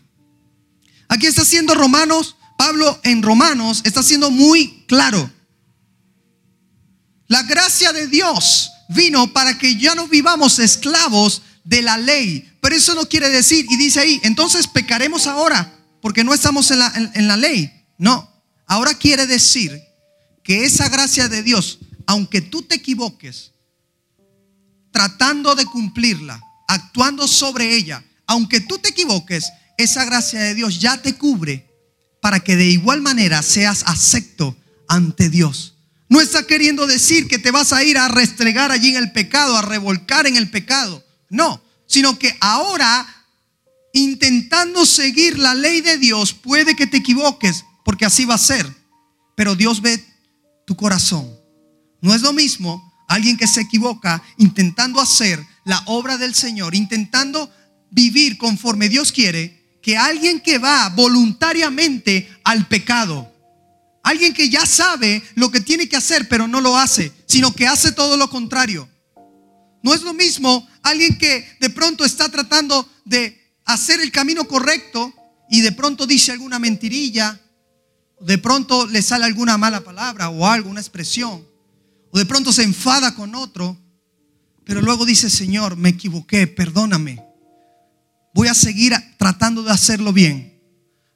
Aquí 1.09 1.27
está 1.27 1.43
haciendo 1.43 1.75
Romanos, 1.75 2.37
Pablo 2.57 3.01
en 3.03 3.23
Romanos 3.23 3.83
está 3.85 4.03
siendo 4.03 4.31
muy 4.31 4.85
claro. 4.87 5.31
La 7.27 7.43
gracia 7.43 7.93
de 7.93 8.07
Dios 8.07 8.71
vino 8.89 9.33
para 9.33 9.59
que 9.59 9.77
ya 9.77 9.95
no 9.95 10.07
vivamos 10.07 10.59
esclavos 10.59 11.43
de 11.65 11.83
la 11.83 11.97
ley. 11.97 12.49
Pero 12.61 12.77
eso 12.77 12.95
no 12.95 13.09
quiere 13.09 13.29
decir, 13.31 13.67
y 13.69 13.77
dice 13.77 14.01
ahí, 14.01 14.21
entonces 14.23 14.67
pecaremos 14.67 15.27
ahora, 15.27 15.75
porque 16.01 16.25
no 16.25 16.35
estamos 16.35 16.71
en 16.71 16.79
la, 16.79 16.93
en 17.15 17.29
la 17.29 17.37
ley. 17.37 17.73
No, 17.99 18.31
ahora 18.67 18.95
quiere 18.95 19.27
decir 19.27 19.83
que 20.43 20.65
esa 20.65 20.89
gracia 20.89 21.29
de 21.29 21.43
Dios 21.43 21.79
aunque 22.07 22.41
tú 22.41 22.63
te 22.63 22.77
equivoques, 22.77 23.53
tratando 24.91 25.55
de 25.55 25.65
cumplirla, 25.65 26.41
actuando 26.69 27.27
sobre 27.27 27.75
ella, 27.75 28.05
aunque 28.27 28.61
tú 28.61 28.79
te 28.79 28.91
equivoques, 28.91 29.51
esa 29.79 30.05
gracia 30.05 30.41
de 30.41 30.55
Dios 30.55 30.81
ya 30.81 31.01
te 31.01 31.15
cubre 31.15 31.69
para 32.21 32.41
que 32.41 32.57
de 32.57 32.67
igual 32.67 33.01
manera 33.01 33.43
seas 33.43 33.83
acepto 33.87 34.57
ante 34.89 35.29
Dios. 35.29 35.75
No 36.09 36.21
está 36.21 36.47
queriendo 36.47 36.87
decir 36.87 37.27
que 37.27 37.39
te 37.39 37.51
vas 37.51 37.73
a 37.73 37.83
ir 37.83 37.97
a 37.97 38.09
restregar 38.09 38.71
allí 38.71 38.91
en 38.91 38.97
el 38.97 39.13
pecado, 39.13 39.57
a 39.57 39.63
revolcar 39.63 40.27
en 40.27 40.37
el 40.37 40.51
pecado. 40.51 41.03
No, 41.31 41.63
sino 41.87 42.19
que 42.19 42.37
ahora, 42.41 43.07
intentando 43.95 44.85
seguir 44.85 45.39
la 45.39 45.55
ley 45.55 45.81
de 45.81 45.97
Dios, 45.97 46.35
puede 46.35 46.77
que 46.77 46.87
te 46.87 46.99
equivoques, 46.99 47.65
porque 47.85 48.05
así 48.05 48.27
va 48.27 48.35
a 48.35 48.39
ser. 48.39 48.71
Pero 49.35 49.55
Dios 49.55 49.81
ve 49.81 50.05
tu 50.67 50.77
corazón. 50.77 51.32
No 52.03 52.15
es 52.15 52.21
lo 52.21 52.33
mismo 52.33 52.93
alguien 53.09 53.37
que 53.37 53.47
se 53.47 53.61
equivoca 53.61 54.23
intentando 54.37 55.01
hacer 55.01 55.43
la 55.65 55.83
obra 55.87 56.19
del 56.19 56.35
Señor, 56.35 56.75
intentando 56.75 57.51
vivir 57.91 58.37
conforme 58.37 58.89
Dios 58.89 59.13
quiere, 59.13 59.79
que 59.81 59.97
alguien 59.97 60.41
que 60.41 60.59
va 60.59 60.89
voluntariamente 60.91 62.29
al 62.45 62.67
pecado. 62.67 63.33
Alguien 64.03 64.35
que 64.35 64.51
ya 64.51 64.67
sabe 64.67 65.23
lo 65.37 65.51
que 65.53 65.61
tiene 65.61 65.89
que 65.89 65.97
hacer, 65.97 66.29
pero 66.29 66.49
no 66.49 66.61
lo 66.61 66.77
hace, 66.77 67.13
sino 67.27 67.55
que 67.55 67.69
hace 67.69 67.93
todo 67.93 68.17
lo 68.17 68.29
contrario. 68.29 68.89
No 69.85 69.95
es 69.95 70.03
lo 70.03 70.13
mismo 70.13 70.69
alguien 70.83 71.17
que 71.19 71.57
de 71.61 71.71
pronto 71.71 72.05
está 72.05 72.29
tratando 72.29 72.89
de 73.05 73.57
hacer 73.65 74.01
el 74.01 74.11
camino 74.11 74.49
correcto 74.49 75.13
y 75.49 75.61
de 75.61 75.71
pronto 75.71 76.07
dice 76.07 76.33
alguna 76.33 76.59
mentirilla, 76.59 77.41
de 78.21 78.39
pronto 78.39 78.87
le 78.87 79.03
sale 79.03 79.25
alguna 79.25 79.57
mala 79.57 79.83
palabra 79.83 80.31
o 80.31 80.47
alguna 80.47 80.81
expresión 80.81 81.52
o 82.13 82.19
de 82.19 82.27
pronto 82.27 82.53
se 82.53 82.63
enfada 82.63 83.15
con 83.15 83.35
otro, 83.35 83.77
pero 84.65 84.83
luego 84.83 85.07
dice, 85.07 85.31
Señor, 85.31 85.77
me 85.77 85.89
equivoqué, 85.89 86.47
perdóname. 86.47 87.25
Voy 88.35 88.49
a 88.49 88.55
seguir 88.55 88.95
tratando 89.19 89.63
de 89.63 89.73
hacerlo 89.73 90.13
bien. 90.13 90.61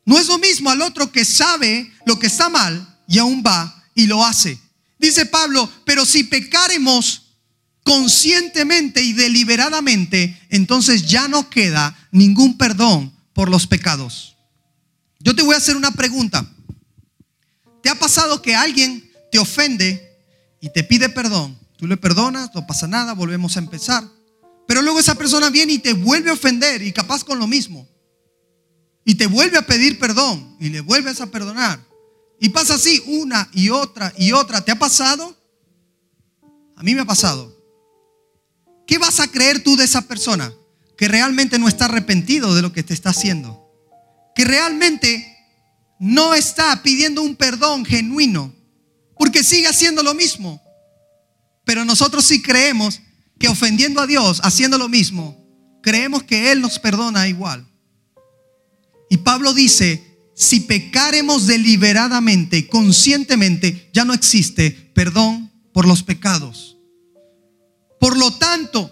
No 0.07 0.19
es 0.19 0.27
lo 0.27 0.39
mismo 0.39 0.71
al 0.71 0.81
otro 0.83 1.13
que 1.13 1.25
sabe 1.25 1.93
lo 2.07 2.19
que 2.19 2.27
está 2.27 2.49
mal 2.49 3.01
y 3.07 3.19
aún 3.19 3.43
va 3.47 3.85
y 3.95 4.07
lo 4.07 4.25
hace. 4.25 4.59
Dice 4.99 5.27
Pablo, 5.27 5.71
pero 5.85 6.07
si 6.07 6.25
pecaremos 6.25 7.35
conscientemente 7.83 9.03
y 9.03 9.13
deliberadamente, 9.13 10.41
entonces 10.49 11.07
ya 11.07 11.29
no 11.29 11.51
queda 11.51 11.97
ningún 12.11 12.57
perdón 12.57 13.15
por 13.35 13.51
los 13.51 13.67
pecados. 13.67 14.37
Yo 15.21 15.37
te 15.37 15.43
voy 15.43 15.55
a 15.55 15.59
hacer 15.59 15.77
una 15.77 15.91
pregunta. 15.91 16.51
¿Te 17.83 17.91
ha 17.91 17.99
pasado 17.99 18.41
que 18.41 18.55
alguien 18.55 19.13
te 19.31 19.39
ofende 19.39 20.06
y 20.61 20.71
te 20.71 20.85
pide 20.85 21.09
perdón, 21.09 21.59
tú 21.77 21.87
le 21.87 21.97
perdonas, 21.97 22.55
no 22.55 22.67
pasa 22.67 22.87
nada, 22.87 23.13
volvemos 23.13 23.57
a 23.57 23.61
empezar. 23.61 24.05
Pero 24.67 24.83
luego 24.83 24.99
esa 24.99 25.15
persona 25.15 25.51
viene 25.51 25.75
y 25.75 25.79
te 25.79 25.93
vuelve 25.93 26.31
a 26.31 26.35
ofender 26.35 26.83
y 26.83 26.93
capaz 26.93 27.25
con 27.25 27.39
lo 27.39 27.47
mismo. 27.47 27.89
Y 29.05 29.15
te 29.15 29.27
vuelve 29.27 29.59
a 29.59 29.67
pedir 29.67 29.99
perdón 29.99 30.57
y 30.59 30.71
le 30.71 30.81
vuelves 30.81 31.21
a 31.21 31.31
perdonar. 31.31 31.81
Y 32.41 32.49
pasa 32.49 32.75
así 32.75 33.03
una 33.07 33.49
y 33.53 33.71
otra 33.71 34.13
y 34.19 34.33
otra. 34.33 34.65
¿Te 34.65 34.73
ha 34.73 34.79
pasado? 34.79 35.37
A 36.75 36.83
mí 36.83 36.95
me 36.95 37.03
ha 37.03 37.07
pasado. 37.07 37.57
¿Qué 38.87 38.99
vas 38.99 39.21
a 39.21 39.29
creer 39.29 39.63
tú 39.63 39.77
de 39.77 39.85
esa 39.85 40.03
persona? 40.03 40.53
Que 40.97 41.09
realmente 41.09 41.59
no 41.59 41.69
está 41.69 41.85
arrepentido 41.85 42.55
de 42.55 42.63
lo 42.63 42.73
que 42.73 42.83
te 42.83 42.95
está 42.95 43.11
haciendo. 43.11 43.63
Que 44.35 44.45
realmente 44.45 45.37
no 46.01 46.35
está 46.35 46.83
pidiendo 46.83 47.23
un 47.23 47.37
perdón 47.37 47.85
genuino 47.85 48.56
porque 49.17 49.43
sigue 49.43 49.69
haciendo 49.69 50.03
lo 50.03 50.15
mismo. 50.15 50.63
Pero 51.65 51.85
nosotros 51.85 52.25
sí 52.25 52.43
creemos 52.43 53.01
que 53.39 53.49
ofendiendo 53.49 54.01
a 54.01 54.07
Dios, 54.07 54.41
haciendo 54.45 54.79
lo 54.79 54.89
mismo, 54.89 55.37
creemos 55.83 56.23
que 56.23 56.53
Él 56.53 56.61
nos 56.61 56.79
perdona 56.79 57.29
igual. 57.29 57.67
Y 59.11 59.19
Pablo 59.19 59.53
dice, 59.53 60.17
si 60.35 60.61
pecaremos 60.61 61.47
deliberadamente, 61.47 62.69
conscientemente, 62.69 63.91
ya 63.93 64.05
no 64.05 64.13
existe 64.13 64.71
perdón 64.71 65.53
por 65.73 65.87
los 65.87 66.03
pecados. 66.03 66.77
Por 68.01 68.17
lo 68.17 68.33
tanto, 68.35 68.91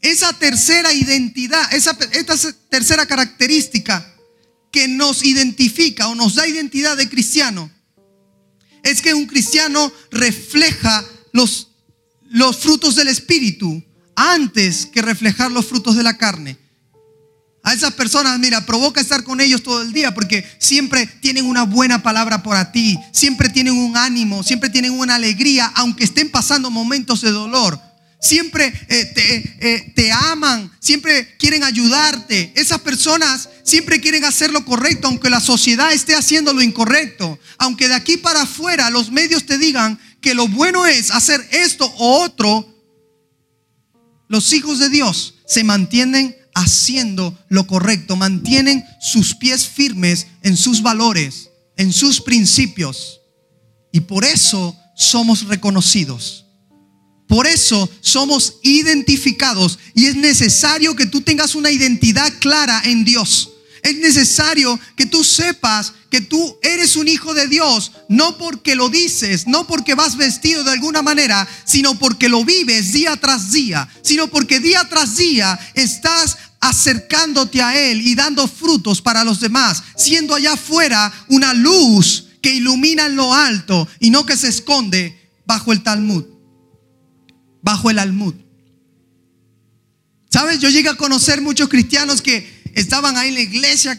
esa 0.00 0.32
tercera 0.34 0.92
identidad, 0.92 1.72
esa, 1.72 1.96
tercera 2.68 3.06
característica 3.06 4.14
que 4.70 4.88
nos 4.88 5.24
identifica 5.24 6.08
o 6.08 6.14
nos 6.14 6.34
da 6.34 6.46
identidad 6.46 6.96
de 6.96 7.08
cristiano, 7.08 7.70
es 8.84 9.00
que 9.00 9.14
un 9.14 9.26
cristiano 9.26 9.92
refleja 10.10 11.04
los, 11.32 11.68
los 12.30 12.56
frutos 12.58 12.94
del 12.94 13.08
Espíritu 13.08 13.82
antes 14.14 14.86
que 14.86 15.02
reflejar 15.02 15.50
los 15.50 15.66
frutos 15.66 15.96
de 15.96 16.04
la 16.04 16.16
carne. 16.16 16.58
A 17.64 17.72
esas 17.72 17.94
personas, 17.94 18.38
mira, 18.38 18.66
provoca 18.66 19.00
estar 19.00 19.24
con 19.24 19.40
ellos 19.40 19.62
todo 19.62 19.80
el 19.80 19.92
día 19.94 20.12
porque 20.14 20.44
siempre 20.58 21.06
tienen 21.06 21.46
una 21.46 21.62
buena 21.62 22.02
palabra 22.02 22.42
para 22.42 22.70
ti, 22.72 22.98
siempre 23.10 23.48
tienen 23.48 23.72
un 23.72 23.96
ánimo, 23.96 24.42
siempre 24.42 24.68
tienen 24.68 24.92
una 24.92 25.14
alegría, 25.14 25.72
aunque 25.74 26.04
estén 26.04 26.30
pasando 26.30 26.70
momentos 26.70 27.22
de 27.22 27.30
dolor 27.30 27.80
siempre 28.24 28.72
eh, 28.88 29.04
te, 29.04 29.56
eh, 29.60 29.92
te, 29.94 30.10
aman, 30.10 30.72
siempre 30.80 31.36
quieren 31.36 31.62
ayudarte. 31.62 32.52
Esas 32.56 32.80
personas 32.80 33.50
siempre 33.62 34.00
quieren 34.00 34.24
hacer 34.24 34.50
lo 34.50 34.64
correcto, 34.64 35.08
aunque 35.08 35.28
la 35.28 35.40
sociedad 35.40 35.92
esté 35.92 36.14
haciendo 36.14 36.52
lo 36.54 36.62
incorrecto. 36.62 37.38
Aunque 37.58 37.86
de 37.86 37.94
aquí 37.94 38.16
para 38.16 38.42
afuera 38.42 38.88
los 38.90 39.10
medios 39.10 39.44
te 39.44 39.58
digan 39.58 39.98
que 40.22 40.34
lo 40.34 40.48
bueno 40.48 40.86
es 40.86 41.10
hacer 41.10 41.46
esto 41.50 41.84
o 41.98 42.22
otro, 42.22 42.66
los 44.28 44.52
hijos 44.54 44.78
de 44.78 44.88
Dios 44.88 45.34
se 45.46 45.62
mantienen 45.62 46.34
haciendo 46.54 47.38
lo 47.48 47.66
correcto, 47.66 48.16
mantienen 48.16 48.84
sus 49.00 49.34
pies 49.34 49.68
firmes 49.68 50.28
en 50.42 50.56
sus 50.56 50.80
valores, 50.80 51.50
en 51.76 51.92
sus 51.92 52.22
principios. 52.22 53.20
Y 53.92 54.00
por 54.00 54.24
eso 54.24 54.74
somos 54.96 55.46
reconocidos. 55.46 56.43
Por 57.26 57.46
eso 57.46 57.88
somos 58.00 58.56
identificados 58.62 59.78
y 59.94 60.06
es 60.06 60.16
necesario 60.16 60.94
que 60.94 61.06
tú 61.06 61.22
tengas 61.22 61.54
una 61.54 61.70
identidad 61.70 62.32
clara 62.38 62.82
en 62.84 63.04
Dios. 63.04 63.50
Es 63.82 63.96
necesario 63.96 64.80
que 64.96 65.04
tú 65.04 65.22
sepas 65.22 65.92
que 66.10 66.22
tú 66.22 66.56
eres 66.62 66.96
un 66.96 67.08
hijo 67.08 67.34
de 67.34 67.48
Dios, 67.48 67.92
no 68.08 68.38
porque 68.38 68.74
lo 68.76 68.88
dices, 68.88 69.46
no 69.46 69.66
porque 69.66 69.94
vas 69.94 70.16
vestido 70.16 70.64
de 70.64 70.70
alguna 70.70 71.02
manera, 71.02 71.46
sino 71.64 71.98
porque 71.98 72.28
lo 72.28 72.44
vives 72.44 72.92
día 72.92 73.16
tras 73.16 73.52
día, 73.52 73.88
sino 74.02 74.28
porque 74.28 74.60
día 74.60 74.86
tras 74.88 75.16
día 75.16 75.58
estás 75.74 76.38
acercándote 76.60 77.60
a 77.60 77.78
Él 77.78 78.00
y 78.00 78.14
dando 78.14 78.48
frutos 78.48 79.02
para 79.02 79.24
los 79.24 79.40
demás, 79.40 79.82
siendo 79.96 80.34
allá 80.34 80.54
afuera 80.54 81.12
una 81.28 81.52
luz 81.52 82.26
que 82.40 82.54
ilumina 82.54 83.06
en 83.06 83.16
lo 83.16 83.34
alto 83.34 83.86
y 84.00 84.10
no 84.10 84.24
que 84.24 84.36
se 84.36 84.48
esconde 84.48 85.30
bajo 85.44 85.72
el 85.72 85.82
Talmud 85.82 86.33
bajo 87.64 87.90
el 87.90 87.98
almud. 87.98 88.34
¿Sabes? 90.30 90.60
Yo 90.60 90.68
llegué 90.68 90.90
a 90.90 90.96
conocer 90.96 91.40
muchos 91.40 91.68
cristianos 91.68 92.20
que 92.20 92.62
estaban 92.74 93.16
ahí 93.16 93.28
en 93.28 93.34
la 93.34 93.40
iglesia 93.40 93.98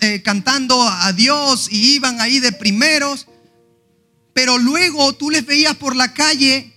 eh, 0.00 0.22
cantando 0.22 0.80
a 0.82 1.12
Dios 1.12 1.68
y 1.70 1.94
iban 1.96 2.20
ahí 2.20 2.40
de 2.40 2.52
primeros, 2.52 3.26
pero 4.32 4.56
luego 4.58 5.12
tú 5.14 5.30
les 5.30 5.44
veías 5.44 5.76
por 5.76 5.94
la 5.94 6.14
calle 6.14 6.72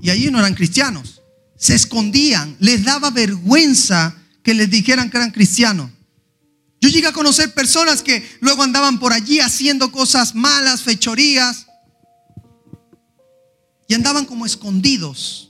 y 0.00 0.08
allí 0.08 0.30
no 0.30 0.38
eran 0.38 0.54
cristianos. 0.54 1.20
Se 1.58 1.74
escondían, 1.74 2.56
les 2.58 2.84
daba 2.84 3.10
vergüenza 3.10 4.16
que 4.42 4.54
les 4.54 4.70
dijeran 4.70 5.10
que 5.10 5.18
eran 5.18 5.30
cristianos. 5.30 5.90
Yo 6.80 6.88
llegué 6.88 7.08
a 7.08 7.12
conocer 7.12 7.52
personas 7.52 8.02
que 8.02 8.26
luego 8.40 8.62
andaban 8.62 8.98
por 8.98 9.12
allí 9.12 9.40
haciendo 9.40 9.92
cosas 9.92 10.34
malas, 10.34 10.82
fechorías, 10.82 11.66
y 13.86 13.94
andaban 13.94 14.24
como 14.24 14.46
escondidos. 14.46 15.49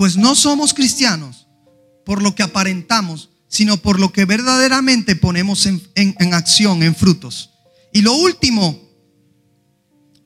Pues 0.00 0.16
no 0.16 0.34
somos 0.34 0.72
cristianos 0.72 1.46
por 2.06 2.22
lo 2.22 2.34
que 2.34 2.42
aparentamos, 2.42 3.28
sino 3.48 3.76
por 3.76 4.00
lo 4.00 4.10
que 4.14 4.24
verdaderamente 4.24 5.14
ponemos 5.14 5.66
en, 5.66 5.78
en 5.94 6.32
acción, 6.32 6.82
en 6.82 6.94
frutos. 6.94 7.50
Y 7.92 8.00
lo 8.00 8.14
último, 8.14 8.80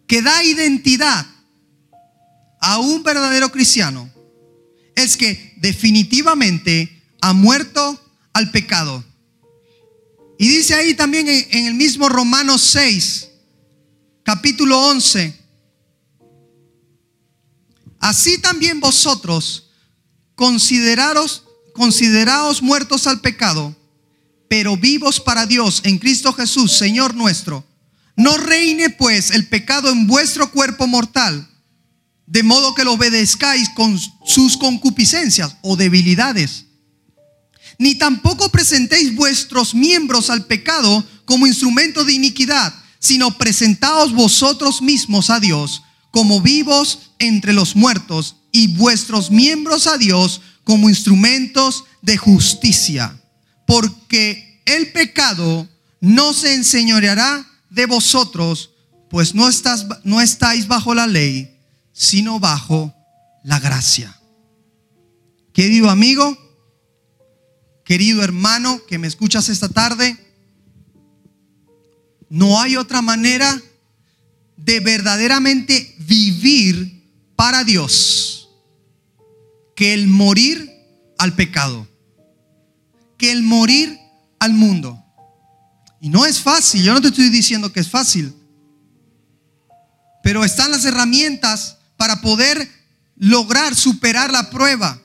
que 0.06 0.22
da 0.22 0.44
identidad 0.44 1.26
a 2.60 2.78
un 2.78 3.02
verdadero 3.02 3.50
cristiano, 3.50 4.08
es 4.94 5.16
que 5.16 5.54
definitivamente 5.56 7.02
ha 7.20 7.32
muerto 7.32 8.00
al 8.32 8.52
pecado. 8.52 9.04
Y 10.38 10.46
dice 10.46 10.74
ahí 10.74 10.94
también 10.94 11.26
en, 11.28 11.66
el 11.66 11.74
mismo 11.74 12.08
Romanos 12.08 12.62
6, 12.62 13.28
capítulo 14.22 14.78
11, 14.90 15.36
así 17.98 18.38
también 18.38 18.78
vosotros 18.78 19.62
consideraros, 20.34 21.44
consideraos 21.74 22.62
muertos 22.62 23.06
al 23.06 23.20
pecado, 23.20 23.76
pero 24.48 24.76
vivos 24.76 25.20
para 25.20 25.46
Dios 25.46 25.80
en 25.84 25.98
Cristo 25.98 26.32
Jesús, 26.32 26.72
Señor 26.72 27.14
nuestro. 27.14 27.64
No 28.16 28.36
reine 28.36 28.90
pues 28.90 29.30
el 29.30 29.48
pecado 29.48 29.90
en 29.90 30.06
vuestro 30.06 30.50
cuerpo 30.50 30.86
mortal, 30.86 31.48
de 32.26 32.42
modo 32.42 32.74
que 32.74 32.84
lo 32.84 32.92
obedezcáis 32.92 33.68
con 33.70 33.98
sus 34.24 34.56
concupiscencias 34.56 35.56
o 35.62 35.76
debilidades 35.76 36.64
ni 37.78 37.94
tampoco 37.94 38.50
presentéis 38.50 39.14
vuestros 39.14 39.74
miembros 39.74 40.30
al 40.30 40.46
pecado 40.46 41.04
como 41.24 41.46
instrumento 41.46 42.04
de 42.04 42.12
iniquidad, 42.12 42.74
sino 42.98 43.36
presentaos 43.36 44.12
vosotros 44.12 44.82
mismos 44.82 45.30
a 45.30 45.40
Dios 45.40 45.82
como 46.10 46.40
vivos 46.40 47.10
entre 47.18 47.52
los 47.52 47.74
muertos 47.74 48.36
y 48.54 48.68
vuestros 48.68 49.32
miembros 49.32 49.88
a 49.88 49.98
Dios 49.98 50.40
como 50.62 50.88
instrumentos 50.88 51.84
de 52.02 52.16
justicia. 52.16 53.20
Porque 53.66 54.62
el 54.64 54.92
pecado 54.92 55.68
no 56.00 56.32
se 56.32 56.54
enseñoreará 56.54 57.44
de 57.68 57.86
vosotros, 57.86 58.70
pues 59.10 59.34
no, 59.34 59.48
estás, 59.48 59.86
no 60.04 60.20
estáis 60.20 60.68
bajo 60.68 60.94
la 60.94 61.08
ley, 61.08 61.58
sino 61.92 62.38
bajo 62.38 62.94
la 63.42 63.58
gracia. 63.58 64.16
Querido 65.52 65.90
amigo, 65.90 66.38
querido 67.84 68.22
hermano 68.22 68.80
que 68.86 68.98
me 68.98 69.08
escuchas 69.08 69.48
esta 69.48 69.68
tarde, 69.68 70.16
no 72.28 72.60
hay 72.60 72.76
otra 72.76 73.02
manera 73.02 73.60
de 74.56 74.78
verdaderamente 74.78 75.96
vivir 75.98 77.02
para 77.34 77.64
Dios 77.64 78.42
que 79.74 79.94
el 79.94 80.08
morir 80.08 80.70
al 81.18 81.34
pecado, 81.34 81.88
que 83.18 83.32
el 83.32 83.42
morir 83.42 83.98
al 84.38 84.52
mundo. 84.52 85.00
Y 86.00 86.08
no 86.08 86.26
es 86.26 86.40
fácil, 86.40 86.82
yo 86.82 86.92
no 86.92 87.00
te 87.00 87.08
estoy 87.08 87.30
diciendo 87.30 87.72
que 87.72 87.80
es 87.80 87.88
fácil, 87.88 88.34
pero 90.22 90.44
están 90.44 90.70
las 90.70 90.84
herramientas 90.84 91.78
para 91.96 92.20
poder 92.20 92.68
lograr 93.16 93.74
superar 93.74 94.32
la 94.32 94.50
prueba. 94.50 95.00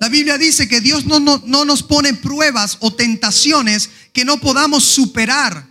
La 0.00 0.08
Biblia 0.08 0.36
dice 0.36 0.68
que 0.68 0.80
Dios 0.80 1.06
no, 1.06 1.20
no, 1.20 1.64
nos 1.64 1.82
pone 1.82 2.12
pruebas 2.14 2.76
o 2.80 2.92
tentaciones 2.92 3.90
que 4.12 4.24
no 4.24 4.38
podamos 4.38 4.84
superar, 4.84 5.66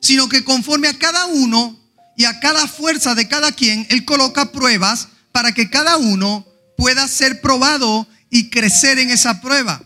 sino 0.00 0.28
que 0.28 0.44
conforme 0.44 0.88
a 0.88 0.98
cada 0.98 1.26
uno 1.26 1.78
y 2.16 2.24
a 2.24 2.40
cada 2.40 2.66
fuerza 2.66 3.14
de 3.14 3.28
cada 3.28 3.52
quien, 3.52 3.86
Él 3.90 4.04
coloca 4.04 4.50
pruebas 4.50 5.08
para 5.32 5.52
que 5.52 5.68
cada 5.68 5.98
uno 5.98 6.46
pueda 6.76 7.06
ser 7.08 7.40
probado 7.40 8.06
y 8.30 8.50
crecer 8.50 8.98
en 8.98 9.10
esa 9.10 9.40
prueba. 9.40 9.82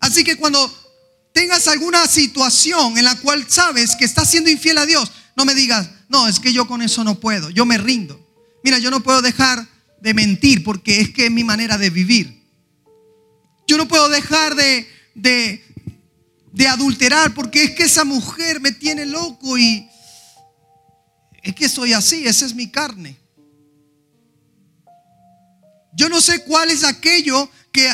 Así 0.00 0.24
que 0.24 0.36
cuando 0.36 0.58
tengas 1.32 1.68
alguna 1.68 2.06
situación 2.06 2.98
en 2.98 3.04
la 3.04 3.16
cual 3.16 3.44
sabes 3.48 3.96
que 3.96 4.04
estás 4.04 4.30
siendo 4.30 4.50
infiel 4.50 4.78
a 4.78 4.86
Dios, 4.86 5.12
no 5.36 5.44
me 5.44 5.54
digas, 5.54 5.88
no, 6.08 6.28
es 6.28 6.40
que 6.40 6.52
yo 6.52 6.66
con 6.66 6.82
eso 6.82 7.04
no 7.04 7.18
puedo, 7.18 7.50
yo 7.50 7.64
me 7.64 7.78
rindo. 7.78 8.18
Mira, 8.62 8.78
yo 8.78 8.90
no 8.90 9.02
puedo 9.02 9.22
dejar 9.22 9.66
de 10.00 10.14
mentir 10.14 10.62
porque 10.64 11.00
es 11.00 11.10
que 11.10 11.26
es 11.26 11.30
mi 11.30 11.44
manera 11.44 11.78
de 11.78 11.90
vivir. 11.90 12.42
Yo 13.66 13.76
no 13.76 13.88
puedo 13.88 14.08
dejar 14.08 14.54
de, 14.54 14.86
de, 15.14 16.68
adulterar 16.68 17.32
porque 17.34 17.64
es 17.64 17.70
que 17.72 17.84
esa 17.84 18.04
mujer 18.04 18.60
me 18.60 18.72
tiene 18.72 19.06
loco 19.06 19.56
y 19.56 19.88
es 21.42 21.54
que 21.54 21.68
soy 21.68 21.92
así, 21.92 22.26
esa 22.26 22.46
es 22.46 22.54
mi 22.54 22.70
carne. 22.70 23.16
Yo 25.94 26.08
no 26.08 26.20
sé 26.20 26.42
cuál 26.44 26.70
es 26.70 26.84
aquello 26.84 27.50
que 27.70 27.90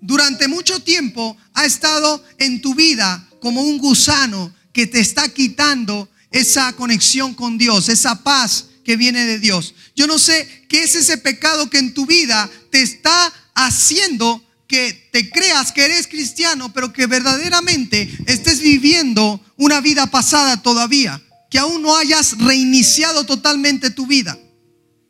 durante 0.00 0.48
mucho 0.48 0.80
tiempo 0.80 1.36
ha 1.54 1.64
estado 1.64 2.22
en 2.38 2.60
tu 2.60 2.74
vida 2.74 3.28
como 3.40 3.62
un 3.62 3.78
gusano 3.78 4.54
que 4.72 4.86
te 4.86 5.00
está 5.00 5.28
quitando 5.28 6.08
esa 6.30 6.72
conexión 6.74 7.34
con 7.34 7.58
Dios, 7.58 7.88
esa 7.88 8.22
paz 8.22 8.66
que 8.84 8.96
viene 8.96 9.24
de 9.24 9.38
Dios. 9.38 9.74
Yo 9.96 10.06
no 10.06 10.18
sé 10.18 10.66
qué 10.68 10.84
es 10.84 10.94
ese 10.94 11.18
pecado 11.18 11.68
que 11.70 11.78
en 11.78 11.94
tu 11.94 12.06
vida 12.06 12.48
te 12.70 12.82
está 12.82 13.32
haciendo 13.54 14.42
que 14.68 15.08
te 15.12 15.30
creas 15.30 15.72
que 15.72 15.84
eres 15.84 16.06
cristiano, 16.06 16.72
pero 16.72 16.92
que 16.92 17.06
verdaderamente 17.06 18.10
estés 18.26 18.60
viviendo 18.60 19.40
una 19.56 19.80
vida 19.80 20.08
pasada 20.08 20.62
todavía, 20.62 21.22
que 21.50 21.58
aún 21.58 21.82
no 21.82 21.96
hayas 21.96 22.38
reiniciado 22.38 23.24
totalmente 23.24 23.90
tu 23.90 24.06
vida. 24.06 24.36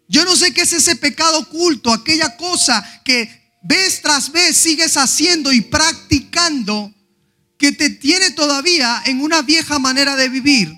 Yo 0.09 0.25
no 0.25 0.37
sé 0.37 0.53
qué 0.53 0.63
es 0.63 0.73
ese 0.73 0.97
pecado 0.97 1.39
oculto, 1.39 1.93
aquella 1.93 2.37
cosa 2.37 2.85
que 3.05 3.29
vez 3.63 4.01
tras 4.03 4.31
vez 4.31 4.57
sigues 4.57 4.97
haciendo 4.97 5.53
y 5.53 5.61
practicando 5.61 6.93
que 7.59 7.73
te 7.73 7.91
tiene 7.91 8.31
todavía 8.31 9.03
en 9.07 9.21
una 9.21 9.43
vieja 9.43 9.79
manera 9.79 10.15
de 10.17 10.29
vivir. 10.29 10.73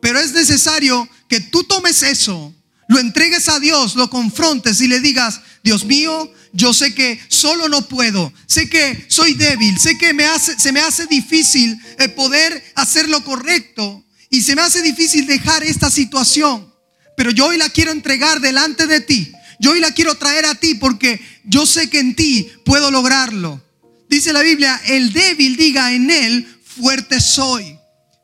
Pero 0.00 0.18
es 0.18 0.32
necesario 0.32 1.08
que 1.28 1.40
tú 1.40 1.64
tomes 1.64 2.02
eso, 2.02 2.54
lo 2.88 2.98
entregues 2.98 3.48
a 3.48 3.60
Dios, 3.60 3.96
lo 3.96 4.08
confrontes 4.10 4.80
y 4.80 4.88
le 4.88 5.00
digas, 5.00 5.40
Dios 5.62 5.84
mío, 5.84 6.32
yo 6.52 6.72
sé 6.72 6.94
que 6.94 7.20
solo 7.28 7.68
no 7.68 7.82
puedo, 7.88 8.32
sé 8.46 8.68
que 8.68 9.06
soy 9.08 9.34
débil, 9.34 9.78
sé 9.78 9.98
que 9.98 10.14
se 10.58 10.72
me 10.72 10.80
hace 10.80 11.06
difícil 11.06 11.78
eh, 11.98 12.08
poder 12.08 12.62
hacer 12.76 13.08
lo 13.08 13.22
correcto 13.24 14.04
y 14.30 14.42
se 14.42 14.54
me 14.54 14.62
hace 14.62 14.82
difícil 14.82 15.26
dejar 15.26 15.64
esta 15.64 15.90
situación, 15.90 16.72
pero 17.16 17.30
yo 17.30 17.46
hoy 17.46 17.56
la 17.56 17.70
quiero 17.70 17.90
entregar 17.90 18.40
delante 18.40 18.86
de 18.86 19.00
ti. 19.00 19.32
Yo 19.58 19.72
hoy 19.72 19.80
la 19.80 19.92
quiero 19.92 20.14
traer 20.16 20.44
a 20.44 20.54
ti 20.54 20.74
porque 20.74 21.20
yo 21.44 21.66
sé 21.66 21.88
que 21.88 21.98
en 21.98 22.14
ti 22.14 22.48
puedo 22.64 22.90
lograrlo. 22.90 23.62
Dice 24.08 24.32
la 24.32 24.42
Biblia, 24.42 24.80
el 24.86 25.12
débil 25.12 25.56
diga 25.56 25.92
en 25.92 26.10
él, 26.10 26.46
fuerte 26.62 27.20
soy. 27.20 27.78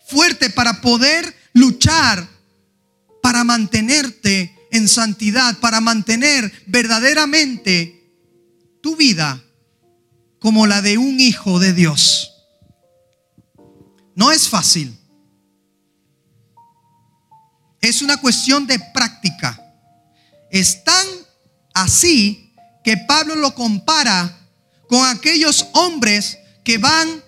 Fuerte 0.07 0.51
para 0.51 0.81
poder 0.81 1.35
luchar, 1.55 2.29
para 3.23 3.45
mantenerte 3.45 4.55
en 4.71 4.89
santidad, 4.89 5.59
para 5.59 5.81
mantener 5.81 6.53
verdaderamente 6.67 8.03
tu 8.83 8.97
vida 8.97 9.43
como 10.39 10.67
la 10.67 10.83
de 10.83 10.99
un 10.99 11.21
hijo 11.21 11.61
de 11.61 11.73
Dios. 11.73 12.33
No 14.15 14.33
es 14.33 14.49
fácil. 14.49 14.95
Es 17.83 18.01
una 18.01 18.17
cuestión 18.17 18.67
de 18.67 18.79
práctica. 18.79 19.61
Es 20.51 20.83
tan 20.85 21.07
así 21.75 22.55
que 22.83 22.97
Pablo 22.97 23.37
lo 23.37 23.55
compara 23.55 24.39
con 24.89 25.07
aquellos 25.07 25.67
hombres 25.75 26.39
que 26.65 26.79
van 26.79 27.23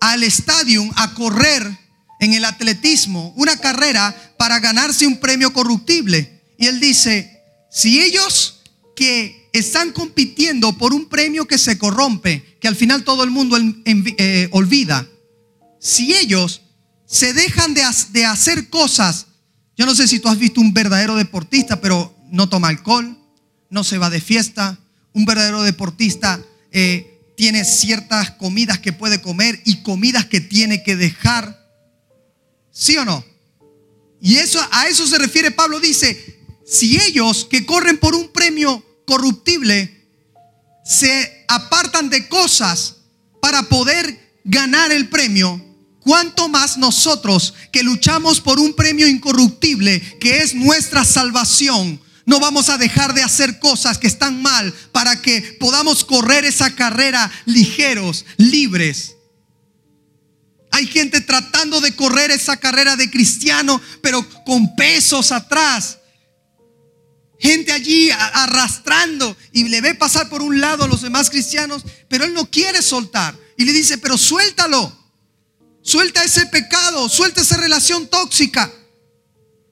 al 0.00 0.24
estadio 0.24 0.82
a 0.96 1.14
correr 1.14 1.78
en 2.20 2.34
el 2.34 2.44
atletismo, 2.44 3.32
una 3.36 3.56
carrera 3.58 4.34
para 4.36 4.58
ganarse 4.58 5.06
un 5.06 5.18
premio 5.18 5.52
corruptible. 5.52 6.42
Y 6.58 6.66
él 6.66 6.80
dice, 6.80 7.42
si 7.70 8.00
ellos 8.00 8.62
que 8.94 9.48
están 9.52 9.92
compitiendo 9.92 10.76
por 10.76 10.92
un 10.92 11.08
premio 11.08 11.46
que 11.46 11.58
se 11.58 11.78
corrompe, 11.78 12.56
que 12.60 12.68
al 12.68 12.76
final 12.76 13.04
todo 13.04 13.22
el 13.22 13.30
mundo 13.30 13.56
eh, 13.84 14.48
olvida. 14.50 15.08
Si 15.80 16.14
ellos 16.14 16.62
se 17.06 17.32
dejan 17.32 17.74
de, 17.74 18.24
hacer 18.24 18.68
cosas, 18.68 19.26
yo 19.76 19.86
no 19.86 19.94
sé 19.94 20.06
si 20.08 20.20
tú 20.20 20.28
has 20.28 20.38
visto 20.38 20.60
un 20.60 20.72
verdadero 20.72 21.16
deportista, 21.16 21.80
pero 21.80 22.14
no 22.30 22.48
toma 22.48 22.68
alcohol, 22.68 23.18
no 23.70 23.84
se 23.84 23.98
va 23.98 24.10
de 24.10 24.20
fiesta, 24.20 24.78
un 25.12 25.24
verdadero 25.24 25.62
deportista 25.62 26.40
eh, 26.70 27.20
tiene 27.36 27.64
ciertas 27.64 28.32
comidas 28.32 28.78
que 28.78 28.92
puede 28.92 29.20
comer 29.20 29.60
y 29.64 29.82
comidas 29.82 30.26
que 30.26 30.40
tiene 30.40 30.82
que 30.82 30.96
dejar. 30.96 31.60
¿Sí 32.70 32.96
o 32.96 33.04
no? 33.04 33.24
Y 34.20 34.36
eso, 34.36 34.60
a 34.70 34.88
eso 34.88 35.06
se 35.06 35.18
refiere 35.18 35.50
Pablo, 35.50 35.80
dice, 35.80 36.40
si 36.66 36.98
ellos 37.00 37.46
que 37.48 37.66
corren 37.66 37.98
por 37.98 38.14
un 38.14 38.28
premio 38.28 38.84
corruptible 39.04 40.08
se 40.84 41.44
apartan 41.48 42.10
de 42.10 42.28
cosas 42.28 42.96
para 43.40 43.62
poder 43.64 44.40
ganar 44.44 44.92
el 44.92 45.08
premio, 45.08 45.73
¿cuánto 46.04 46.48
más 46.48 46.76
nosotros 46.78 47.54
que 47.72 47.82
luchamos 47.82 48.40
por 48.40 48.60
un 48.60 48.74
premio 48.74 49.08
incorruptible 49.08 50.00
que 50.20 50.38
es 50.38 50.54
nuestra 50.54 51.04
salvación? 51.04 52.00
No 52.26 52.40
vamos 52.40 52.68
a 52.68 52.78
dejar 52.78 53.12
de 53.12 53.22
hacer 53.22 53.58
cosas 53.58 53.98
que 53.98 54.06
están 54.06 54.40
mal 54.40 54.72
para 54.92 55.20
que 55.20 55.56
podamos 55.60 56.04
correr 56.04 56.44
esa 56.44 56.74
carrera 56.74 57.30
ligeros, 57.44 58.24
libres. 58.36 59.16
Hay 60.70 60.86
gente 60.86 61.20
tratando 61.20 61.80
de 61.80 61.94
correr 61.94 62.30
esa 62.30 62.56
carrera 62.56 62.96
de 62.96 63.10
cristiano, 63.10 63.80
pero 64.00 64.26
con 64.44 64.74
pesos 64.74 65.32
atrás. 65.32 65.98
Gente 67.38 67.72
allí 67.72 68.10
arrastrando 68.10 69.36
y 69.52 69.64
le 69.68 69.80
ve 69.82 69.94
pasar 69.94 70.28
por 70.28 70.40
un 70.40 70.60
lado 70.60 70.84
a 70.84 70.88
los 70.88 71.02
demás 71.02 71.28
cristianos, 71.28 71.84
pero 72.08 72.24
él 72.24 72.32
no 72.32 72.50
quiere 72.50 72.80
soltar. 72.80 73.36
Y 73.58 73.66
le 73.66 73.72
dice, 73.72 73.98
pero 73.98 74.16
suéltalo. 74.16 75.03
Suelta 75.84 76.24
ese 76.24 76.46
pecado, 76.46 77.10
suelta 77.10 77.42
esa 77.42 77.58
relación 77.58 78.08
tóxica. 78.08 78.72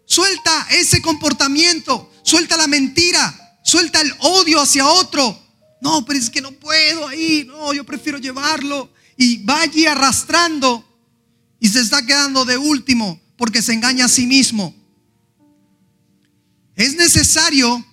Suelta 0.05 0.69
ese 0.71 1.01
comportamiento. 1.01 2.13
Suelta 2.23 2.57
la 2.59 2.67
mentira, 2.67 3.59
suelta 3.65 4.01
el 4.03 4.13
odio 4.21 4.61
hacia 4.61 4.87
otro. 4.87 5.41
No, 5.81 6.05
pero 6.05 6.19
es 6.19 6.29
que 6.29 6.43
no 6.43 6.53
puedo 6.53 7.09
ahí, 7.09 7.45
no, 7.47 7.73
yo 7.73 7.85
prefiero 7.85 8.19
llevarlo. 8.19 8.93
Y 9.17 9.43
va 9.45 9.63
allí 9.63 9.87
arrastrando 9.87 10.85
y 11.59 11.69
se 11.69 11.81
está 11.81 12.05
quedando 12.05 12.45
de 12.45 12.59
último 12.59 13.21
porque 13.39 13.63
se 13.63 13.73
engaña 13.73 14.05
a 14.05 14.09
sí 14.09 14.27
mismo. 14.27 14.75
Es 16.77 16.95
necesario 16.95 17.85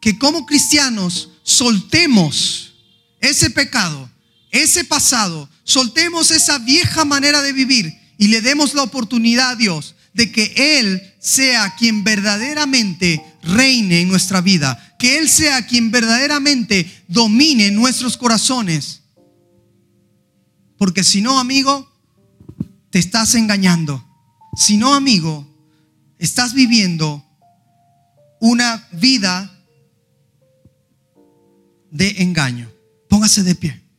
que 0.00 0.18
como 0.18 0.44
cristianos 0.44 1.30
soltemos 1.42 2.74
ese 3.18 3.48
pecado, 3.50 4.10
ese 4.50 4.84
pasado, 4.84 5.48
soltemos 5.70 6.30
esa 6.30 6.58
vieja 6.58 7.04
manera 7.04 7.42
de 7.42 7.52
vivir 7.52 7.96
y 8.18 8.28
le 8.28 8.40
demos 8.40 8.74
la 8.74 8.82
oportunidad 8.82 9.50
a 9.50 9.56
Dios 9.56 9.94
de 10.12 10.32
que 10.32 10.78
Él 10.78 11.14
sea 11.20 11.74
quien 11.76 12.02
verdaderamente 12.02 13.24
reine 13.42 14.00
en 14.00 14.08
nuestra 14.08 14.40
vida, 14.40 14.96
que 14.98 15.18
Él 15.18 15.28
sea 15.28 15.66
quien 15.66 15.90
verdaderamente 15.90 16.90
domine 17.06 17.70
nuestros 17.70 18.16
corazones. 18.16 19.02
Porque 20.76 21.04
si 21.04 21.20
no, 21.22 21.38
amigo, 21.38 21.88
te 22.90 22.98
estás 22.98 23.34
engañando. 23.34 24.04
Si 24.56 24.76
no, 24.76 24.94
amigo, 24.94 25.46
estás 26.18 26.52
viviendo 26.52 27.24
una 28.40 28.88
vida 28.92 29.56
de 31.90 32.22
engaño. 32.22 32.70
Póngase 33.08 33.42
de 33.44 33.54
pie. 33.54 33.89